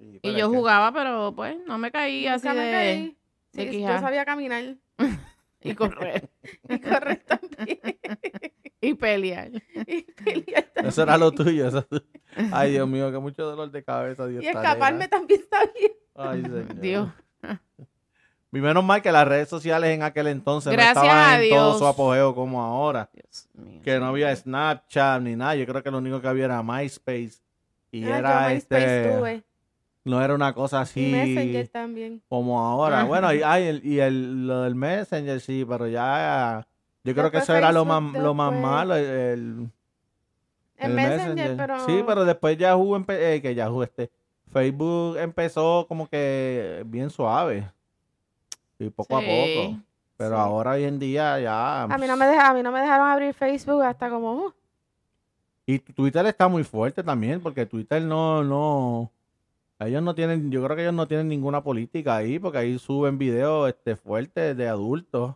y, 0.00 0.16
Y 0.16 0.20
pero 0.20 0.38
yo 0.38 0.50
que- 0.50 0.56
jugaba, 0.56 0.92
pero 0.92 1.32
pues 1.34 1.56
no 1.66 1.78
me 1.78 1.90
caí 1.90 2.22
Nunca 2.22 2.34
así 2.34 2.48
me 2.48 2.54
de... 2.64 2.72
caí. 2.72 3.16
Sí, 3.54 3.68
quijada. 3.70 3.96
yo 3.96 4.00
sabía 4.02 4.24
caminar 4.24 4.76
Y 5.60 5.74
correr. 5.74 6.30
y 6.68 6.78
correr 6.78 7.24
también. 7.24 7.80
y 8.80 8.94
pelear. 8.94 9.50
y 9.86 10.02
pelear 10.02 10.64
también. 10.72 10.86
Eso 10.86 11.02
era 11.02 11.16
lo 11.18 11.32
tuyo. 11.32 11.66
eso- 11.68 11.86
Ay, 12.52 12.72
Dios 12.72 12.88
mío, 12.88 13.10
que 13.10 13.18
mucho 13.18 13.44
dolor 13.44 13.70
de 13.70 13.82
cabeza. 13.82 14.26
Dios 14.28 14.44
Y 14.44 14.46
escaparme 14.46 15.08
también 15.08 15.40
está 15.40 15.58
bien. 15.76 15.92
Ay, 16.14 16.42
señor. 16.42 16.80
Dios. 16.80 17.08
Y 18.50 18.58
menos 18.60 18.82
mal 18.82 19.02
que 19.02 19.12
las 19.12 19.26
redes 19.28 19.48
sociales 19.48 19.90
en 19.90 20.02
aquel 20.02 20.26
entonces 20.28 20.72
Gracias 20.72 20.94
no 20.96 21.02
estaban 21.02 21.42
en 21.42 21.50
todo 21.50 21.78
su 21.78 21.86
apogeo 21.86 22.34
como 22.34 22.62
ahora. 22.62 23.10
Dios 23.12 23.48
mío. 23.54 23.80
Que 23.82 23.98
no 23.98 24.06
había 24.06 24.34
Snapchat 24.34 25.20
ni 25.22 25.36
nada. 25.36 25.54
Yo 25.56 25.66
creo 25.66 25.82
que 25.82 25.90
lo 25.90 25.98
único 25.98 26.20
que 26.20 26.28
había 26.28 26.46
era 26.46 26.62
MySpace. 26.62 27.32
Y 27.90 28.04
Ah, 28.04 28.18
era 28.18 28.48
yo 28.48 28.54
MySpace 28.54 28.96
este. 29.06 29.16
tuve. 29.18 29.44
No 30.04 30.22
era 30.22 30.34
una 30.34 30.54
cosa 30.54 30.80
así. 30.80 31.10
Messenger 31.12 31.68
también. 31.68 32.22
como 32.28 32.60
ahora. 32.64 32.98
Ajá. 33.00 33.06
Bueno, 33.06 33.32
y, 33.34 33.42
ay, 33.42 33.64
el, 33.64 33.84
y 33.86 34.00
el, 34.00 34.46
lo 34.46 34.62
del 34.62 34.74
Messenger, 34.74 35.40
sí, 35.40 35.64
pero 35.68 35.86
ya. 35.86 36.66
Yo 37.04 37.14
creo 37.14 37.30
que 37.30 37.38
eso 37.38 37.54
era 37.54 37.72
lo 37.72 37.84
más, 37.84 38.02
lo 38.14 38.34
más 38.34 38.52
malo. 38.52 38.94
El, 38.94 39.04
el- 39.06 39.70
En 40.78 40.90
el 40.90 40.92
Messenger, 40.94 41.56
pero... 41.56 41.86
Sí, 41.86 42.04
pero 42.06 42.24
después 42.24 42.56
Yahoo, 42.56 42.96
empe- 42.96 43.18
eh, 43.18 43.42
que 43.42 43.54
Yahoo, 43.54 43.82
este. 43.82 44.10
Facebook 44.52 45.16
empezó 45.18 45.84
como 45.88 46.08
que 46.08 46.82
bien 46.86 47.10
suave. 47.10 47.70
Y 48.78 48.88
poco 48.90 49.16
a 49.16 49.20
poco. 49.20 49.78
Pero 50.16 50.30
sí. 50.36 50.40
ahora 50.40 50.70
hoy 50.72 50.84
en 50.84 50.98
día 50.98 51.38
ya. 51.40 51.82
A 51.82 51.98
mí, 51.98 52.06
no 52.06 52.16
me 52.16 52.26
deja, 52.26 52.48
a 52.48 52.54
mí 52.54 52.62
no 52.62 52.72
me 52.72 52.80
dejaron 52.80 53.08
abrir 53.08 53.34
Facebook 53.34 53.82
hasta 53.82 54.08
como... 54.08 54.32
uh, 54.46 54.52
Y 55.66 55.78
Twitter 55.80 56.24
está 56.26 56.48
muy 56.48 56.64
fuerte 56.64 57.02
también, 57.02 57.40
porque 57.40 57.66
Twitter 57.66 58.00
no, 58.02 58.42
no. 58.42 59.10
Ellos 59.80 60.02
no 60.02 60.14
tienen, 60.14 60.50
yo 60.50 60.62
creo 60.64 60.74
que 60.76 60.82
ellos 60.82 60.94
no 60.94 61.06
tienen 61.06 61.28
ninguna 61.28 61.62
política 61.62 62.16
ahí, 62.16 62.38
porque 62.38 62.58
ahí 62.58 62.78
suben 62.78 63.16
videos 63.18 63.68
este, 63.68 63.94
fuertes 63.96 64.56
de 64.56 64.68
adultos. 64.68 65.34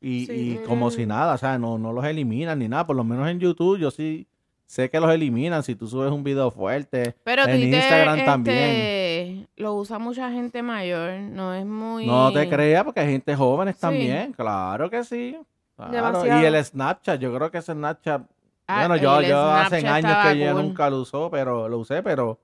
Y, 0.00 0.26
Sí. 0.26 0.32
y 0.62 0.66
como 0.66 0.90
si 0.90 1.06
nada, 1.06 1.34
o 1.34 1.38
sea, 1.38 1.58
no, 1.58 1.76
no 1.78 1.92
los 1.92 2.04
eliminan 2.04 2.58
ni 2.58 2.68
nada. 2.68 2.86
Por 2.86 2.94
lo 2.96 3.04
menos 3.04 3.28
en 3.28 3.40
YouTube 3.40 3.78
yo 3.78 3.90
sí 3.90 4.26
sé 4.66 4.90
que 4.90 5.00
los 5.00 5.10
eliminan 5.10 5.62
si 5.62 5.74
tú 5.74 5.88
subes 5.88 6.12
un 6.12 6.22
video 6.22 6.50
fuerte. 6.50 7.14
Pero 7.24 7.42
en 7.46 7.50
Twitter 7.58 7.74
Instagram 7.80 8.14
este, 8.18 8.24
también. 8.26 9.48
lo 9.56 9.74
usa 9.74 9.98
mucha 9.98 10.30
gente 10.30 10.62
mayor, 10.62 11.18
no 11.18 11.54
es 11.54 11.64
muy... 11.64 12.06
No 12.06 12.30
te 12.32 12.48
creas, 12.48 12.84
porque 12.84 13.00
hay 13.00 13.10
gente 13.12 13.34
jóvenes 13.34 13.76
Sí. 13.76 13.80
también. 13.80 14.32
Claro 14.34 14.88
que 14.90 15.02
sí. 15.04 15.36
Claro. 15.74 16.26
Y 16.26 16.44
el 16.44 16.62
Snapchat, 16.64 17.18
yo 17.20 17.34
creo 17.34 17.50
que 17.50 17.58
ese 17.58 17.72
Snapchat 17.72 18.22
Ah, 18.70 18.86
bueno, 18.86 18.96
yo, 19.02 19.22
yo 19.22 19.50
hace 19.50 19.76
años 19.88 20.14
que 20.26 20.38
yo 20.38 20.52
nunca 20.52 20.90
lo 20.90 21.00
usó, 21.00 21.30
pero 21.30 21.70
lo 21.70 21.78
usé, 21.78 22.02
pero 22.02 22.38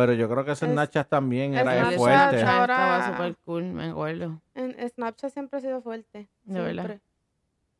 pero 0.00 0.12
yo 0.12 0.28
creo 0.28 0.44
que 0.44 0.52
ese 0.52 0.66
Es- 0.66 0.72
Snapchat 0.72 1.08
también 1.08 1.54
es 1.54 1.60
era 1.62 1.72
El 1.72 1.78
Snapchat, 1.78 1.98
fuerte. 1.98 2.38
Snapchat 2.40 2.48
Ahora- 2.60 2.74
estaba 2.98 3.06
súper 3.16 3.36
cool, 3.44 3.62
me 3.64 3.84
acuerdo. 3.90 4.40
En 4.54 4.88
Snapchat 4.90 5.32
siempre 5.32 5.58
ha 5.58 5.60
sido 5.62 5.82
fuerte. 5.82 6.28
De 6.44 6.60
verdad. 6.60 6.84
siempre. 6.86 7.00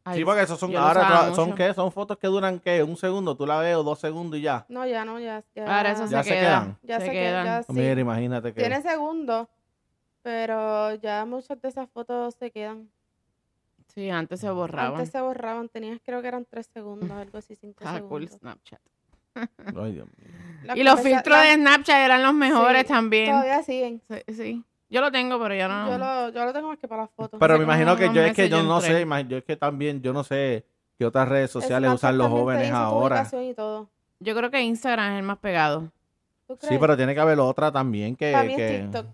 Ay, 0.04 0.18
Sí, 0.18 0.24
porque 0.24 0.42
esos 0.42 0.58
son 0.60 0.70
yo 0.70 0.78
lo 0.78 0.86
ahora 0.86 1.00
usaba 1.00 1.30
tra- 1.30 1.34
son 1.34 1.44
mucho. 1.50 1.56
qué, 1.56 1.74
son 1.74 1.90
fotos 1.92 2.16
que 2.18 2.26
duran 2.28 2.60
qué, 2.60 2.82
un 2.82 2.96
segundo, 2.96 3.36
tú 3.36 3.44
la 3.44 3.58
ves 3.58 3.74
o 3.76 3.82
dos 3.82 3.98
segundos 3.98 4.38
y 4.38 4.42
ya. 4.42 4.64
No, 4.68 4.86
ya 4.86 5.04
no, 5.04 5.18
ya. 5.18 5.42
ya 5.54 5.64
Ahora 5.76 5.90
eso 5.92 6.06
Ya 6.06 6.22
se, 6.22 6.28
se 6.30 6.34
queda. 6.36 6.40
quedan. 6.60 6.78
Ya 6.82 7.00
se 7.00 7.06
se, 7.06 7.12
quedan. 7.12 7.44
quedan. 7.44 7.44
Ya, 7.46 7.62
sí. 7.64 7.72
Mira, 7.72 8.00
imagínate 8.00 8.54
que 8.54 8.60
Tiene 8.60 8.82
segundos, 8.82 9.48
pero 10.22 10.94
ya 10.94 11.24
muchas 11.24 11.60
de 11.60 11.68
esas 11.68 11.88
fotos 11.90 12.34
se 12.36 12.50
quedan. 12.52 12.88
Sí, 13.88 14.08
antes 14.10 14.40
se 14.40 14.50
borraban. 14.50 14.92
Antes 14.94 15.10
se 15.10 15.20
borraban, 15.20 15.68
tenías 15.68 16.00
creo 16.04 16.22
que 16.22 16.28
eran 16.28 16.44
tres 16.44 16.66
segundos, 16.72 17.10
algo 17.10 17.38
así, 17.38 17.56
cinco 17.56 17.82
Ah, 17.84 17.98
cool 18.00 18.22
segundos. 18.28 18.38
Snapchat. 18.40 18.80
Ay, 19.76 19.92
Dios 19.92 20.06
mío. 20.16 20.28
Las 20.64 20.76
Y 20.76 20.82
los 20.82 21.00
filtros 21.00 21.40
de 21.42 21.54
Snapchat 21.54 21.96
eran 22.04 22.22
los 22.22 22.34
mejores 22.34 22.82
Sí, 22.82 22.88
también. 22.88 23.30
Todavía 23.30 23.62
siguen. 23.62 24.02
Sí, 24.08 24.34
sí. 24.34 24.64
Yo 24.88 25.00
lo 25.00 25.10
tengo, 25.10 25.40
pero 25.40 25.54
ya 25.54 25.68
no. 25.68 25.88
Yo, 25.90 25.98
lo, 25.98 26.28
yo 26.30 26.44
lo 26.44 26.52
tengo 26.52 26.68
más 26.68 26.78
que 26.78 26.88
para 26.88 27.02
las 27.02 27.10
fotos. 27.10 27.38
Pero 27.40 27.58
me 27.58 27.64
imagino 27.64 27.96
que 27.96 28.12
yo 28.12 28.22
es 28.22 28.34
que 28.34 28.48
yo 28.48 28.58
yo 28.58 28.62
no 28.62 28.80
sé, 28.80 29.06
yo 29.28 29.36
es 29.38 29.44
que 29.44 29.56
también 29.56 30.00
yo 30.00 30.12
no 30.12 30.22
sé 30.24 30.64
qué 30.98 31.04
otras 31.06 31.28
redes 31.28 31.50
sociales 31.50 31.88
Snapchat 31.88 31.98
usan 32.10 32.18
los 32.18 32.28
jóvenes 32.28 32.70
ahora. 32.72 33.16
ubicación 33.16 33.42
y 33.44 33.54
todo. 33.54 33.88
Yo 34.20 34.34
creo 34.34 34.50
que 34.50 34.60
Instagram 34.62 35.12
es 35.14 35.18
el 35.18 35.24
más 35.24 35.38
pegado. 35.38 35.92
¿Tú 36.46 36.56
Sí, 36.60 36.76
pero 36.78 36.96
tiene 36.96 37.12
que 37.14 37.20
haber 37.20 37.40
otra 37.40 37.72
también 37.72 38.14
que, 38.14 38.32
Para 38.32 38.44
mí 38.44 38.52
es 38.52 38.56
que- 38.56 38.78
TikTok. 38.82 39.06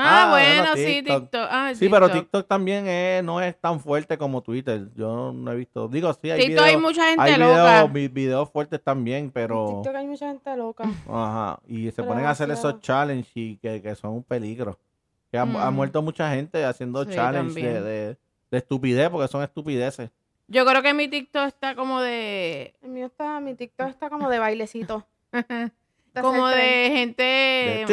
Ah, 0.00 0.26
Ah, 0.26 0.30
bueno, 0.30 0.62
bueno, 0.62 0.76
sí, 0.76 0.84
TikTok. 1.02 1.22
TikTok. 1.22 1.48
Ah, 1.50 1.72
Sí, 1.74 1.88
pero 1.88 2.06
TikTok. 2.06 2.22
TikTok 2.22 2.46
también 2.48 2.86
es- 2.86 3.24
no 3.24 3.40
es 3.40 3.60
tan 3.60 3.80
fuerte 3.80 4.16
como 4.16 4.42
Twitter. 4.42 4.88
Yo 4.94 5.32
no 5.32 5.50
he 5.52 5.56
visto. 5.56 5.88
Digo, 5.88 6.12
sí, 6.14 6.30
hay 6.30 6.40
TikTok 6.46 6.64
hay 6.64 6.76
videos, 6.76 6.82
mucha 6.82 7.04
gente 7.08 7.22
hay 7.22 7.32
loca. 7.36 7.64
videos, 7.82 7.92
vi- 7.92 8.08
videos 8.08 8.50
fuertes 8.50 8.80
también, 8.82 9.24
En 9.24 9.30
pero. 9.32 9.66
TikTok 9.82 9.96
hay 9.96 10.06
mucha 10.06 10.28
gente 10.28 10.56
loca. 10.56 10.84
Ajá. 11.10 11.58
Y 11.66 11.86
se 11.86 11.96
Pero 11.96 12.08
ponen 12.08 12.26
a 12.26 12.30
hacer 12.30 12.48
esos 12.50 12.80
challenges 12.80 13.32
y 13.34 13.56
que, 13.56 13.82
que 13.82 13.94
son 13.96 14.12
un 14.12 14.22
peligro. 14.22 14.78
Que 15.32 15.36
ha, 15.38 15.42
ha 15.42 15.70
Mm. 15.70 15.74
muerto 15.74 16.00
mucha 16.00 16.30
gente 16.30 16.64
haciendo 16.64 17.04
Sí, 17.04 17.10
challenges 17.14 17.54
de, 17.54 17.80
de, 17.82 18.16
de 18.50 18.58
estupidez, 18.58 19.10
porque 19.10 19.28
son 19.28 19.42
estupideces. 19.42 20.10
Yo 20.46 20.64
creo 20.64 20.80
que 20.80 20.94
mi 20.94 21.08
TikTok 21.08 21.46
está 21.48 21.74
como 21.74 22.00
de. 22.00 22.74
El 22.82 22.90
mío 22.90 23.06
está, 23.06 23.38
mi 23.40 23.54
TikTok 23.54 23.88
está 23.88 24.08
como 24.08 24.30
de 24.30 24.38
bailecito. 24.38 25.04
De 26.14 26.22
como 26.22 26.46
de 26.48 26.90
gente 26.92 27.22
De. 27.22 27.84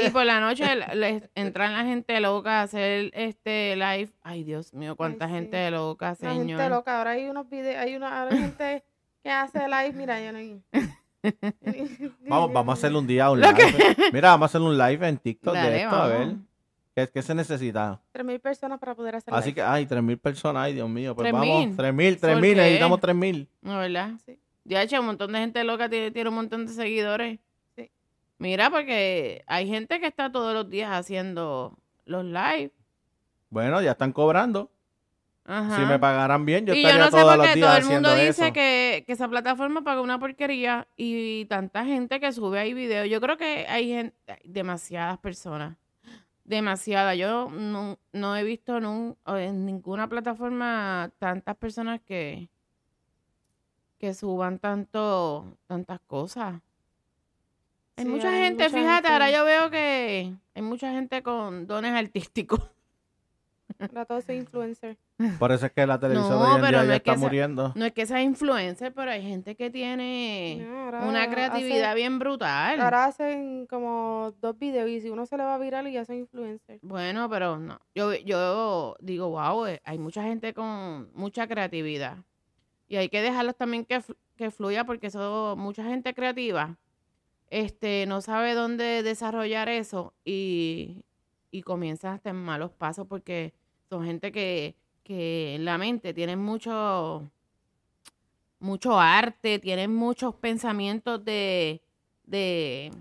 Y, 0.00 0.06
y 0.06 0.10
por 0.10 0.24
la 0.24 0.40
noche 0.40 0.64
le- 0.94 1.30
entran 1.34 1.72
la 1.72 1.84
gente 1.84 2.20
loca 2.20 2.60
a 2.60 2.62
hacer 2.62 3.10
este 3.14 3.76
live. 3.76 4.10
Ay, 4.22 4.44
Dios 4.44 4.72
mío, 4.74 4.96
cuánta 4.96 5.24
Ay, 5.26 5.30
sí. 5.30 5.34
gente 5.36 5.70
loca, 5.70 6.10
La 6.10 6.14
señor. 6.16 6.58
gente 6.60 6.68
loca. 6.68 6.98
Ahora 6.98 7.10
hay 7.12 7.28
unos 7.28 7.48
videos, 7.48 7.76
hay 7.78 7.94
una 7.96 8.22
ahora 8.22 8.34
hay 8.34 8.40
gente 8.42 8.84
que 9.22 9.30
hace 9.30 9.60
live. 9.68 9.92
Mira, 9.94 10.20
yo 10.20 10.32
no. 10.32 10.38
Vamos, 12.28 12.52
vamos 12.52 12.70
a 12.70 12.72
hacerle 12.78 12.98
un 12.98 13.06
día 13.06 13.30
un 13.30 13.40
live. 13.40 13.54
Mira, 14.12 14.30
vamos 14.30 14.46
a 14.46 14.46
hacer 14.46 14.60
un 14.60 14.76
live 14.76 15.08
en 15.08 15.18
TikTok 15.18 15.54
de 15.54 15.60
Dale, 15.60 15.82
esto, 15.84 15.96
a 15.96 16.08
ver. 16.08 16.18
vamos. 16.18 16.36
¿Qué, 16.94 17.08
qué 17.08 17.22
se 17.22 17.34
necesita? 17.34 18.02
3.000 18.12 18.38
personas 18.40 18.78
para 18.78 18.94
poder 18.94 19.16
hacer 19.16 19.32
Así 19.32 19.50
live. 19.50 19.54
que, 19.54 19.62
ay, 19.62 19.86
3.000 19.86 20.18
personas, 20.20 20.64
ay, 20.64 20.74
Dios 20.74 20.90
mío. 20.90 21.14
Pues 21.14 21.28
3.000. 21.28 21.32
vamos, 21.32 21.64
3.000, 21.76 22.18
¿Por 22.20 22.30
3.000, 22.30 22.40
qué? 22.42 22.54
necesitamos 22.56 23.00
3.000. 23.00 23.48
¿No, 23.62 23.78
verdad? 23.78 24.10
Sí. 24.26 24.38
Ya, 24.72 25.00
un 25.00 25.06
montón 25.06 25.32
de 25.32 25.38
gente 25.40 25.64
loca 25.64 25.88
tiene, 25.88 26.10
tiene 26.10 26.28
un 26.28 26.36
montón 26.36 26.66
de 26.66 26.72
seguidores. 26.72 27.38
Sí. 27.76 27.90
Mira, 28.38 28.70
porque 28.70 29.44
hay 29.46 29.68
gente 29.68 30.00
que 30.00 30.06
está 30.06 30.32
todos 30.32 30.54
los 30.54 30.68
días 30.68 30.90
haciendo 30.90 31.78
los 32.04 32.24
live. 32.24 32.72
Bueno, 33.50 33.82
ya 33.82 33.92
están 33.92 34.12
cobrando. 34.12 34.70
Ajá. 35.44 35.76
Si 35.76 35.84
me 35.84 35.98
pagaran 35.98 36.46
bien, 36.46 36.66
yo 36.66 36.72
y 36.72 36.82
yo 36.82 36.88
estaría 36.88 37.04
no 37.04 37.10
sé 37.10 37.20
todos 37.20 37.36
los 37.36 37.54
días 37.54 37.66
todo 37.66 37.76
el 37.76 37.82
haciendo 37.82 38.08
mundo 38.10 38.24
dice 38.24 38.44
eso. 38.44 38.52
que, 38.52 39.04
que 39.06 39.12
esa 39.12 39.28
plataforma 39.28 39.82
paga 39.82 40.00
una 40.00 40.18
porquería 40.18 40.86
y 40.96 41.46
tanta 41.46 41.84
gente 41.84 42.20
que 42.20 42.32
sube 42.32 42.60
ahí 42.60 42.74
videos. 42.74 43.08
Yo 43.10 43.20
creo 43.20 43.36
que 43.36 43.66
hay 43.68 43.88
gente, 43.88 44.16
demasiadas 44.44 45.18
personas. 45.18 45.76
Demasiadas. 46.44 47.16
Yo 47.18 47.50
no, 47.50 47.98
no 48.12 48.36
he 48.36 48.44
visto 48.44 48.78
en 48.78 49.66
ninguna 49.66 50.08
plataforma 50.08 51.10
tantas 51.18 51.56
personas 51.56 52.00
que, 52.00 52.48
que 54.02 54.14
suban 54.14 54.58
tanto, 54.58 55.46
tantas 55.68 56.00
cosas. 56.08 56.54
Hay 57.96 58.04
Sí, 58.04 58.10
mucha 58.10 58.30
hay 58.30 58.42
gente, 58.46 58.64
mucha 58.64 58.76
fíjate, 58.76 59.06
ahora 59.08 59.30
yo 59.30 59.44
veo 59.44 59.70
que 59.70 60.32
hay 60.56 60.62
mucha 60.62 60.90
gente 60.90 61.22
con 61.22 61.68
dones 61.68 61.92
artísticos. 61.94 62.60
Ahora 63.78 64.04
todo 64.04 64.20
soy 64.20 64.38
influencer. 64.38 64.96
Por 65.38 65.52
eso 65.52 65.66
es 65.66 65.72
que 65.72 65.86
la 65.86 66.00
televisión 66.00 66.32
No, 66.32 66.40
hoy 66.40 66.54
en 66.56 66.60
pero 66.62 66.68
día 66.68 66.80
no 66.82 66.86
ya 66.88 66.92
es 66.94 66.96
está 66.98 67.12
esa- 67.12 67.20
muriendo. 67.20 67.72
No 67.76 67.84
es 67.84 67.92
que 67.92 68.06
sea 68.06 68.20
influencer, 68.22 68.92
pero 68.92 69.12
hay 69.12 69.22
gente 69.22 69.54
que 69.54 69.70
tiene 69.70 70.66
No, 70.68 70.84
ahora 70.86 71.04
una 71.04 71.30
creatividad 71.30 71.90
hace- 71.90 71.94
bien 71.94 72.18
brutal. 72.18 72.80
Ahora 72.80 73.04
hacen 73.04 73.66
como 73.68 74.34
dos 74.40 74.58
videos 74.58 74.90
y 74.90 75.00
si 75.00 75.10
uno 75.10 75.26
se 75.26 75.36
le 75.36 75.44
va 75.44 75.56
viral 75.58 75.86
y 75.86 75.92
ya 75.92 76.04
son 76.04 76.16
influencer. 76.16 76.80
Bueno, 76.82 77.30
pero 77.30 77.56
no. 77.56 77.78
Yo, 77.94 78.12
yo 78.14 78.96
digo, 79.00 79.28
wow, 79.30 79.66
eh, 79.66 79.80
hay 79.84 79.98
mucha 79.98 80.24
gente 80.24 80.52
con 80.54 81.08
mucha 81.14 81.46
creatividad. 81.46 82.16
Y 82.92 82.96
hay 82.98 83.08
que 83.08 83.22
dejarlos 83.22 83.56
también 83.56 83.86
que, 83.86 84.02
que 84.36 84.50
fluya 84.50 84.84
porque 84.84 85.06
eso, 85.06 85.54
mucha 85.56 85.82
gente 85.82 86.12
creativa 86.12 86.76
este, 87.48 88.04
no 88.04 88.20
sabe 88.20 88.52
dónde 88.52 89.02
desarrollar 89.02 89.70
eso 89.70 90.12
y, 90.26 91.02
y 91.50 91.62
comienza 91.62 92.12
hasta 92.12 92.28
en 92.28 92.36
malos 92.36 92.70
pasos 92.70 93.06
porque 93.06 93.54
son 93.88 94.04
gente 94.04 94.30
que, 94.30 94.76
que 95.04 95.54
en 95.54 95.64
la 95.64 95.78
mente 95.78 96.12
tienen 96.12 96.38
mucho, 96.38 97.30
mucho 98.60 99.00
arte, 99.00 99.58
tienen 99.58 99.94
muchos 99.94 100.34
pensamientos 100.34 101.24
de, 101.24 101.80
de, 102.24 102.92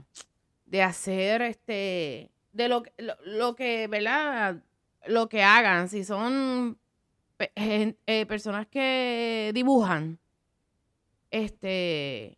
de 0.67 0.83
hacer 0.83 1.41
este, 1.41 2.31
de 2.53 2.69
lo, 2.69 2.83
lo, 2.97 3.15
lo 3.25 3.55
que, 3.57 3.87
¿verdad? 3.87 4.63
Lo 5.05 5.27
que 5.27 5.43
hagan, 5.43 5.89
si 5.89 6.05
son 6.05 6.77
eh, 7.55 8.25
personas 8.27 8.67
que 8.67 9.51
dibujan, 9.53 10.19
este, 11.31 12.37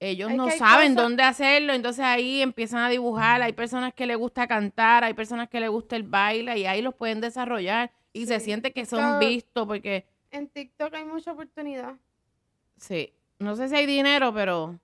ellos 0.00 0.30
Es 0.30 0.36
no 0.36 0.50
saben 0.50 0.92
cosas- 0.94 1.04
dónde 1.04 1.22
hacerlo, 1.22 1.72
entonces 1.74 2.04
ahí 2.04 2.40
empiezan 2.42 2.80
a 2.80 2.88
dibujar, 2.88 3.42
hay 3.42 3.52
personas 3.52 3.92
que 3.94 4.06
les 4.06 4.16
gusta 4.16 4.46
cantar, 4.46 5.04
hay 5.04 5.14
personas 5.14 5.48
que 5.48 5.60
les 5.60 5.70
gusta 5.70 5.96
el 5.96 6.02
baile 6.04 6.58
y 6.58 6.66
ahí 6.66 6.82
los 6.82 6.94
pueden 6.94 7.20
desarrollar 7.20 7.92
y 8.12 8.26
se 8.26 8.40
siente 8.40 8.72
que 8.72 8.84
son 8.86 8.98
Claro. 9.00 9.18
vistos 9.26 9.66
porque, 9.66 10.06
En 10.30 10.48
TikTok 10.48 10.94
hay 10.94 11.04
mucha 11.04 11.32
oportunidad. 11.32 11.94
sí, 12.76 13.12
no 13.38 13.54
sé 13.56 13.68
si 13.68 13.74
hay 13.76 13.86
dinero, 13.86 14.32
pero... 14.32 14.78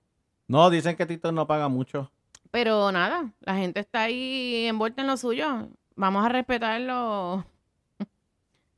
No, 0.47 0.69
dicen 0.69 0.95
que 0.95 1.05
TikTok 1.05 1.31
no 1.31 1.45
paga 1.47 1.67
mucho. 1.69 2.11
Pero 2.51 2.91
nada, 2.91 3.31
la 3.41 3.55
gente 3.55 3.79
está 3.79 4.03
ahí 4.03 4.65
envuelta 4.65 5.01
en 5.01 5.07
lo 5.07 5.15
suyo. 5.15 5.69
Vamos 5.95 6.25
a 6.25 6.29
respetar 6.29 6.81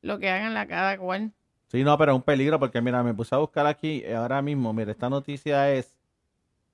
lo, 0.02 0.20
que 0.20 0.30
hagan 0.30 0.54
la 0.54 0.68
cada 0.68 0.98
cual. 0.98 1.32
Sí, 1.68 1.84
no, 1.84 1.98
pero 1.98 2.12
es 2.12 2.16
un 2.18 2.24
peligro 2.24 2.60
porque 2.60 2.82
mira, 2.82 3.02
me 3.02 3.14
puse 3.14 3.34
a 3.34 3.38
buscar 3.38 3.66
aquí 3.66 4.02
eh, 4.06 4.16
ahora 4.16 4.42
mismo. 4.42 4.74
Mira, 4.74 4.92
esta 4.92 5.10
noticia 5.10 5.72
es, 5.72 5.96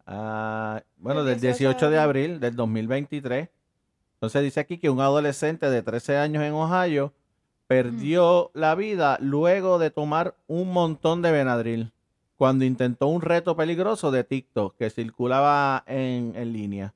ah, 0.05 0.81
bueno, 0.97 1.23
Del 1.23 1.39
del 1.39 1.41
18 1.41 1.57
de 1.57 1.73
18 1.75 1.89
de 1.91 1.99
abril 1.99 2.39
del 2.39 2.55
2023. 2.55 3.49
Entonces 4.15 4.41
dice 4.41 4.59
aquí 4.59 4.79
que 4.79 4.89
un 4.89 4.99
adolescente 4.99 5.69
de 5.69 5.83
13 5.83 6.17
años 6.17 6.43
en 6.43 6.53
Ohio 6.53 7.13
perdió 7.67 8.49
la 8.53 8.73
vida 8.73 9.17
luego 9.21 9.77
de 9.77 9.91
tomar 9.91 10.35
un 10.47 10.71
montón 10.71 11.21
de 11.21 11.31
Benadryl 11.31 11.91
cuando 12.37 12.65
intentó 12.65 13.07
un 13.07 13.21
reto 13.21 13.55
peligroso 13.55 14.09
de 14.09 14.23
TikTok 14.23 14.75
que 14.77 14.89
circulaba 14.89 15.83
en, 15.85 16.33
en 16.35 16.53
línea. 16.53 16.93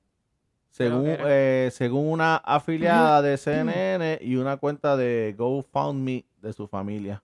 Según, 0.72 1.04
eh, 1.06 1.70
según 1.74 2.08
una 2.10 2.38
afiliada 2.38 3.22
de 3.22 3.38
CNN 3.38 4.20
y 4.22 4.38
una 4.38 4.58
cuenta 4.58 4.96
de 4.98 5.36
GoFundMe 5.38 6.26
de 6.42 6.54
su 6.54 6.68
familia. 6.68 7.22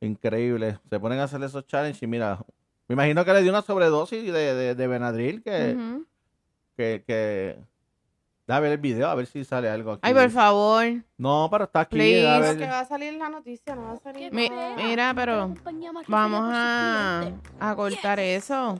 Increíble. 0.00 0.78
Se 0.88 1.00
ponen 1.00 1.18
a 1.20 1.24
hacer 1.24 1.42
esos 1.42 1.66
challenges 1.66 2.02
y 2.02 2.06
mira, 2.06 2.38
me 2.88 2.92
imagino 2.94 3.24
que 3.24 3.32
le 3.32 3.42
dio 3.42 3.50
una 3.50 3.62
sobredosis 3.62 4.24
de, 4.32 4.54
de, 4.54 4.74
de 4.74 4.86
Benadryl 4.86 5.42
que, 5.42 6.00
que, 6.76 7.02
que... 7.06 7.58
Da 8.46 8.56
a 8.56 8.60
ver 8.60 8.72
el 8.72 8.78
video, 8.78 9.06
a 9.08 9.14
ver 9.14 9.26
si 9.26 9.44
sale 9.44 9.70
algo 9.70 9.92
aquí. 9.92 10.00
Ay, 10.02 10.12
por 10.12 10.28
favor. 10.30 10.84
No, 11.18 11.46
pero 11.52 11.64
está 11.64 11.80
aquí. 11.80 11.96
Please. 11.96 12.22
da 12.22 12.34
a 12.34 12.38
Lo 12.40 12.44
ver. 12.46 12.58
que 12.58 12.66
va 12.66 12.80
a 12.80 12.84
salir 12.84 13.14
la 13.14 13.28
noticia, 13.28 13.76
no 13.76 13.84
va 13.84 13.92
a 13.92 13.96
salir 13.98 14.32
Mi- 14.32 14.50
mira, 14.76 15.12
pero 15.14 15.54
vamos 16.08 16.40
a, 16.52 17.30
a 17.60 17.76
cortar 17.76 18.18
eso. 18.18 18.76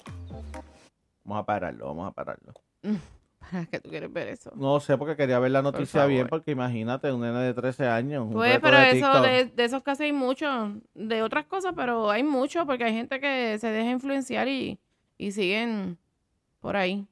Vamos 1.24 1.42
a 1.42 1.46
pararlo, 1.46 1.86
vamos 1.86 2.08
a 2.08 2.10
pararlo. 2.12 2.52
¿Para 3.52 3.66
qué 3.66 3.80
tú 3.80 3.90
quieres 3.90 4.12
ver 4.12 4.28
eso? 4.28 4.52
No 4.54 4.78
sé, 4.80 4.96
porque 4.98 5.16
quería 5.16 5.38
ver 5.38 5.50
la 5.50 5.62
noticia 5.62 6.06
bien, 6.06 6.28
porque 6.28 6.50
imagínate, 6.52 7.10
un 7.12 7.20
nene 7.22 7.38
de 7.40 7.54
13 7.54 7.86
años. 7.86 8.28
Pues, 8.32 8.58
pero 8.60 8.78
de 8.78 8.90
eso, 8.98 9.22
de, 9.22 9.44
de 9.46 9.64
esos 9.64 9.82
casos 9.82 10.00
hay 10.02 10.12
muchos. 10.12 10.72
De 10.94 11.22
otras 11.22 11.46
cosas, 11.46 11.72
pero 11.76 12.10
hay 12.10 12.22
mucho, 12.22 12.66
porque 12.66 12.84
hay 12.84 12.92
gente 12.92 13.20
que 13.20 13.58
se 13.58 13.68
deja 13.68 13.90
influenciar 13.90 14.48
y, 14.48 14.78
y 15.18 15.32
siguen 15.32 15.98
por 16.60 16.76
ahí. 16.76 17.06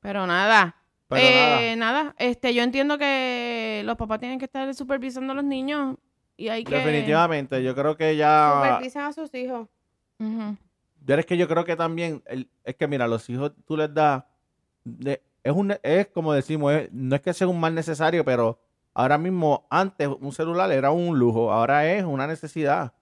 Pero 0.00 0.26
nada. 0.26 0.76
Pero 1.08 1.22
Eh, 1.22 1.76
nada. 1.76 2.14
Este, 2.18 2.52
yo 2.54 2.62
entiendo 2.62 2.98
que 2.98 3.82
los 3.84 3.96
papás 3.96 4.20
tienen 4.20 4.38
que 4.38 4.46
estar 4.46 4.72
supervisando 4.74 5.32
a 5.32 5.36
los 5.36 5.44
niños 5.44 5.96
y 6.36 6.48
hay 6.48 6.64
que... 6.64 6.74
Definitivamente, 6.74 7.62
yo 7.62 7.74
creo 7.74 7.96
que 7.96 8.16
ya... 8.16 8.52
Supervisen 8.62 9.02
a 9.02 9.12
sus 9.12 9.32
hijos. 9.34 9.68
Ujú. 10.18 10.56
Pero 11.06 11.20
es 11.20 11.26
que 11.26 11.36
yo 11.36 11.46
creo 11.46 11.64
que 11.64 11.76
también, 11.76 12.22
el- 12.26 12.48
es 12.64 12.74
que 12.76 12.88
mira, 12.88 13.06
los 13.06 13.28
hijos 13.28 13.52
tú 13.66 13.76
les 13.76 13.92
das, 13.92 14.24
de- 14.84 15.22
es, 15.44 15.52
un, 15.52 15.74
es 15.82 16.06
como 16.08 16.32
decimos, 16.32 16.72
es- 16.72 16.92
no 16.92 17.14
es 17.14 17.22
que 17.22 17.32
sea 17.32 17.46
un 17.46 17.60
mal 17.60 17.74
necesario, 17.74 18.24
pero 18.24 18.58
ahora 18.94 19.18
mismo, 19.18 19.66
antes 19.70 20.08
un 20.08 20.32
celular 20.32 20.72
era 20.72 20.90
un 20.90 21.18
lujo, 21.18 21.52
ahora 21.52 21.92
es 21.92 22.02
una 22.04 22.26
necesidad, 22.26 22.92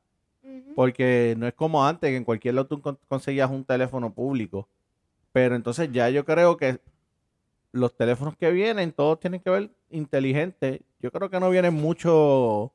porque 0.74 1.35
no 1.38 1.46
es 1.46 1.55
como 1.55 1.87
antes, 1.87 2.11
que 2.11 2.16
en 2.16 2.24
cualquier 2.24 2.55
lado 2.55 2.66
tú 2.66 2.81
con- 2.83 2.98
conseguías 3.09 3.50
un 3.50 3.64
teléfono 3.64 4.12
público. 4.12 4.68
Pero 5.33 5.55
entonces 5.55 5.90
ya 5.92 6.11
yo 6.11 6.24
creo 6.24 6.57
que 6.59 6.78
los 7.72 7.96
teléfonos 7.96 8.37
que 8.37 8.50
vienen, 8.50 8.92
todos 8.92 9.18
tienen 9.20 9.40
que 9.40 9.48
ver 9.50 9.70
inteligentes. 9.90 10.81
Yo 11.00 11.11
creo 11.11 11.31
que 11.31 11.40
no 11.40 11.48
vienen 11.48 11.72
mucho 11.74 12.72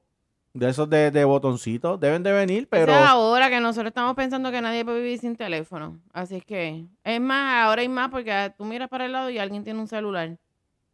de 0.58 0.70
esos 0.70 0.90
de, 0.90 1.12
de 1.12 1.24
botoncitos, 1.24 2.00
deben 2.00 2.24
de 2.24 2.32
venir, 2.32 2.68
pero... 2.68 2.92
Es 2.92 2.98
ahora 2.98 3.50
que 3.50 3.60
nosotros 3.60 3.92
estamos 3.92 4.16
pensando 4.16 4.52
que 4.52 4.60
nadie 4.60 4.84
puede 4.84 5.02
vivir 5.02 5.20
sin 5.20 5.36
teléfono. 5.36 6.00
Así 6.14 6.42
que, 6.42 6.86
es 7.04 7.22
más, 7.22 7.66
ahora 7.66 7.82
hay 7.82 7.90
más 7.90 8.10
porque 8.10 8.54
tú 8.58 8.66
miras 8.66 8.90
para 8.90 9.06
el 9.06 9.12
lado 9.12 9.30
y 9.30 9.38
alguien 9.38 9.64
tiene 9.64 9.80
un 9.80 9.88
celular. 9.88 10.36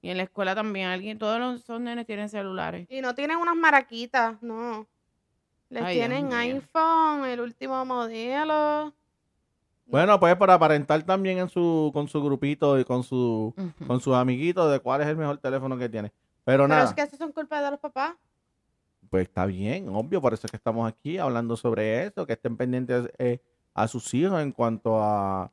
Y 0.01 0.09
en 0.09 0.17
la 0.17 0.23
escuela 0.23 0.53
también, 0.53 0.89
alguien, 0.89 1.17
todos 1.17 1.39
los 1.39 1.61
esos 1.61 1.79
nenes 1.79 2.05
tienen 2.05 2.27
celulares. 2.27 2.87
Y 2.89 2.99
no 2.99 3.15
tienen 3.15 3.37
unas 3.37 3.55
maraquitas, 3.55 4.35
no. 4.41 4.85
Les 5.69 5.81
Ay, 5.81 5.95
tienen 5.95 6.33
iPhone, 6.33 7.25
el 7.25 7.39
último 7.39 7.85
modelo. 7.85 8.93
Bueno, 9.85 10.19
pues 10.19 10.35
para 10.35 10.55
aparentar 10.55 11.03
también 11.03 11.37
en 11.37 11.47
su, 11.47 11.89
con 11.93 12.09
su 12.09 12.21
grupito 12.21 12.77
y 12.77 12.83
con 12.83 13.03
su, 13.03 13.53
con 13.87 14.01
sus 14.01 14.13
amiguitos 14.13 14.69
de 14.71 14.79
cuál 14.81 15.01
es 15.01 15.07
el 15.07 15.15
mejor 15.15 15.37
teléfono 15.37 15.77
que 15.77 15.87
tiene. 15.87 16.09
Pero 16.43 16.63
Pero 16.63 16.67
nada, 16.67 16.83
es 16.83 16.93
que 16.93 17.01
eso 17.01 17.15
son 17.15 17.31
culpa 17.31 17.61
de 17.61 17.71
los 17.71 17.79
papás. 17.79 18.15
Pues 19.13 19.27
está 19.27 19.45
bien, 19.45 19.89
obvio, 19.89 20.19
por 20.19 20.33
eso 20.33 20.47
es 20.47 20.51
que 20.51 20.57
estamos 20.57 20.89
aquí 20.89 21.19
hablando 21.19 21.55
sobre 21.55 22.03
eso, 22.03 22.25
que 22.25 22.33
estén 22.33 22.57
pendientes 22.57 23.11
eh, 23.19 23.37
a 23.75 23.87
sus 23.87 24.11
hijos 24.15 24.41
en 24.41 24.51
cuanto 24.51 25.03
a, 25.03 25.51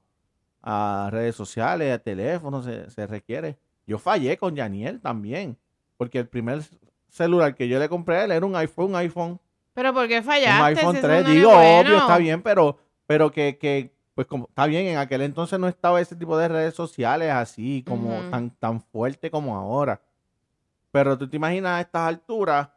a 0.63 1.09
redes 1.13 1.37
sociales, 1.37 1.93
a 1.93 1.99
teléfonos, 1.99 2.65
se, 2.65 2.89
se 2.89 3.07
requiere. 3.07 3.59
Yo 3.87 3.99
fallé 3.99 4.39
con 4.39 4.57
Yaniel 4.57 4.99
también, 5.03 5.59
porque 5.99 6.21
el 6.21 6.27
primer 6.27 6.63
celular 7.11 7.55
que 7.55 7.69
yo 7.69 7.79
le 7.79 7.91
compré 7.91 8.17
a 8.17 8.25
él 8.25 8.31
era 8.31 8.47
un 8.47 8.57
iPhone, 8.57 8.87
un 8.87 8.97
iPhone. 8.97 9.39
Pero 9.75 9.93
¿por 9.93 10.09
qué 10.09 10.21
un 10.21 10.25
fallaste? 10.25 10.79
iPhone 10.79 10.93
Si 10.93 10.99
eso 11.01 11.07
3, 11.07 11.23
no 11.23 11.29
es 11.29 11.35
digo, 11.37 11.51
bueno. 11.51 11.81
obvio, 11.81 11.99
está 11.99 12.17
bien, 12.17 12.41
pero, 12.41 12.79
pero 13.07 13.31
que, 13.31 13.59
que, 13.59 13.95
pues 14.15 14.27
como, 14.27 14.47
está 14.49 14.65
bien, 14.65 14.87
en 14.87 14.97
aquel 14.97 15.21
entonces 15.21 15.59
no 15.59 15.69
estaba 15.69 16.01
ese 16.01 16.17
tipo 16.17 16.39
de 16.39 16.49
redes 16.49 16.73
sociales 16.73 17.31
así, 17.31 17.85
como 17.87 18.23
tan, 18.31 18.49
tan 18.53 18.81
fuerte 18.81 19.31
como 19.31 19.55
ahora. 19.55 20.01
Pero 20.91 21.19
tú 21.19 21.29
te 21.29 21.37
imaginas 21.37 21.73
a 21.73 21.81
estas 21.83 22.09
alturas, 22.09 22.71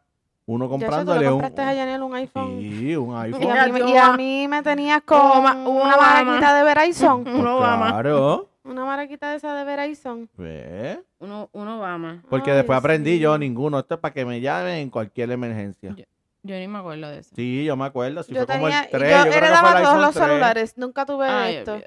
uno 0.45 0.65
Ya 0.65 0.69
tú 0.69 0.77
le 0.77 0.85
comprándole 0.85 1.25
un, 1.27 1.31
compraste 1.41 1.61
a 1.61 1.73
Yanel 1.73 2.01
un 2.03 2.15
iPhone. 2.15 2.59
sí, 2.59 2.95
un 2.95 3.11
Y 3.15 3.19
iPhone. 3.19 3.51
a, 3.57 3.65
mí, 3.67 3.71
me- 3.71 3.89
y 3.91 3.97
a 3.97 4.11
mí 4.13 4.47
me 4.47 4.61
tenías 4.63 5.01
Obama- 5.07 5.53
una 5.67 5.95
Obama. 5.95 5.97
maraquita 6.23 6.55
de 6.55 6.63
Verizon. 6.63 7.23
Uno 7.27 7.57
Obama. 7.57 7.87
Claro, 7.91 8.49
Una 8.65 8.85
maraquita 8.85 9.29
de 9.31 9.37
esa 9.37 9.53
de 9.55 9.63
Verizon. 9.63 10.29
pues, 10.35 10.99
Uno, 11.19 11.49
uno 11.53 11.79
Obama. 11.79 12.21
porque 12.29 12.51
Ay, 12.51 12.57
después 12.57 12.77
aprendí 12.77 13.19
yo 13.19 13.29
mío. 13.31 13.37
ninguno, 13.39 13.79
esto 13.79 13.95
es 13.95 13.99
para 14.01 14.13
que 14.13 14.25
me 14.25 14.41
llamen 14.41 14.75
en 14.75 14.89
cualquier 14.89 15.31
emergencia. 15.31 15.93
Yo- 15.95 16.03
Yo 16.45 16.55
ni 16.57 16.67
me 16.67 16.79
acuerdo 16.79 17.09
de 17.09 17.19
eso. 17.19 17.31
Sí, 17.35 17.63
yo 17.63 17.77
me 17.77 17.85
acuerdo, 17.85 18.21
si 18.23 18.33
yo 18.33 18.45
fue 18.45 18.55
como 18.55 18.67
el 18.67 18.73
tenía, 18.73 18.89
3, 18.89 19.09
yo 19.11 19.15
yo 19.17 19.21
creo 19.21 19.23
que 19.23 19.29
fue 19.31 19.37
heredaba 19.47 19.77
el 19.77 19.83
todos 19.85 20.01
los 20.01 20.13
3. 20.13 20.25
celulares. 20.27 20.77
Nunca 20.77 21.05
tuve 21.05 21.25
Ay, 21.27 21.55
esto. 21.55 21.79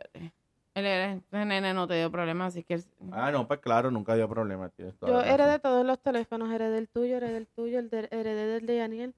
Él 0.76 0.84
era, 0.84 1.12
ese 1.14 1.44
nene 1.46 1.72
no 1.72 1.88
te 1.88 1.94
dio 1.94 2.10
problemas, 2.10 2.48
así 2.52 2.62
que... 2.62 2.78
Ah, 3.10 3.30
no, 3.30 3.48
pues 3.48 3.60
claro, 3.60 3.90
nunca 3.90 4.14
dio 4.14 4.28
problema. 4.28 4.68
toda 4.68 4.92
Yo 5.10 5.22
heredé 5.22 5.58
todos 5.58 5.86
los 5.86 5.98
teléfonos. 5.98 6.52
Heredé 6.52 6.76
el 6.76 6.86
tuyo, 6.86 7.16
heredé 7.16 7.38
el 7.38 7.46
tuyo, 7.46 7.78
el 7.78 7.88
de- 7.88 8.08
heredé 8.10 8.46
del 8.46 8.66
de 8.66 8.76
Daniel. 8.76 9.14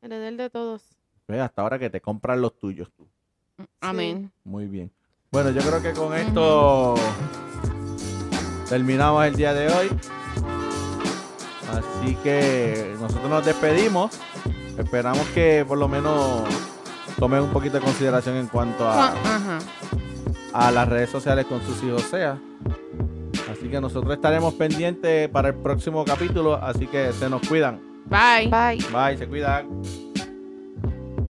Heredé 0.00 0.28
el 0.28 0.38
de 0.38 0.48
todos. 0.48 0.82
Ve, 1.28 1.42
hasta 1.42 1.60
ahora 1.60 1.78
que 1.78 1.90
te 1.90 2.00
compran 2.00 2.40
los 2.40 2.58
tuyos 2.58 2.90
tú. 2.96 3.06
Amén. 3.82 4.32
Muy 4.44 4.64
bien. 4.66 4.90
Bueno, 5.30 5.50
yo 5.50 5.60
creo 5.60 5.82
que 5.82 5.92
con 5.92 6.14
esto 6.14 6.94
terminamos 8.70 9.26
el 9.26 9.34
día 9.36 9.52
de 9.52 9.68
hoy. 9.68 9.88
Así 11.70 12.14
que 12.22 12.94
nosotros 12.98 13.28
nos 13.28 13.44
despedimos. 13.44 14.18
Esperamos 14.78 15.26
que 15.34 15.66
por 15.68 15.76
lo 15.76 15.86
menos 15.86 16.44
tomen 17.18 17.40
un 17.42 17.50
poquito 17.50 17.76
de 17.78 17.84
consideración 17.84 18.36
en 18.36 18.46
cuanto 18.46 18.86
a, 18.88 19.08
Ajá. 19.08 19.58
A 20.54 20.70
las 20.70 20.88
redes 20.88 21.10
sociales 21.10 21.46
con 21.46 21.60
sus 21.62 21.82
hijos 21.82 22.02
sea. 22.02 22.38
Así 23.50 23.68
que 23.68 23.80
nosotros 23.80 24.14
estaremos 24.14 24.54
pendientes 24.54 25.28
para 25.28 25.48
el 25.48 25.54
próximo 25.54 26.04
capítulo. 26.04 26.54
Así 26.54 26.86
que 26.86 27.12
se 27.12 27.28
nos 27.28 27.46
cuidan. 27.46 27.80
Bye. 28.06 28.48
Bye. 28.48 28.84
Bye, 28.92 29.18
se 29.18 29.26
cuidan. 29.26 29.82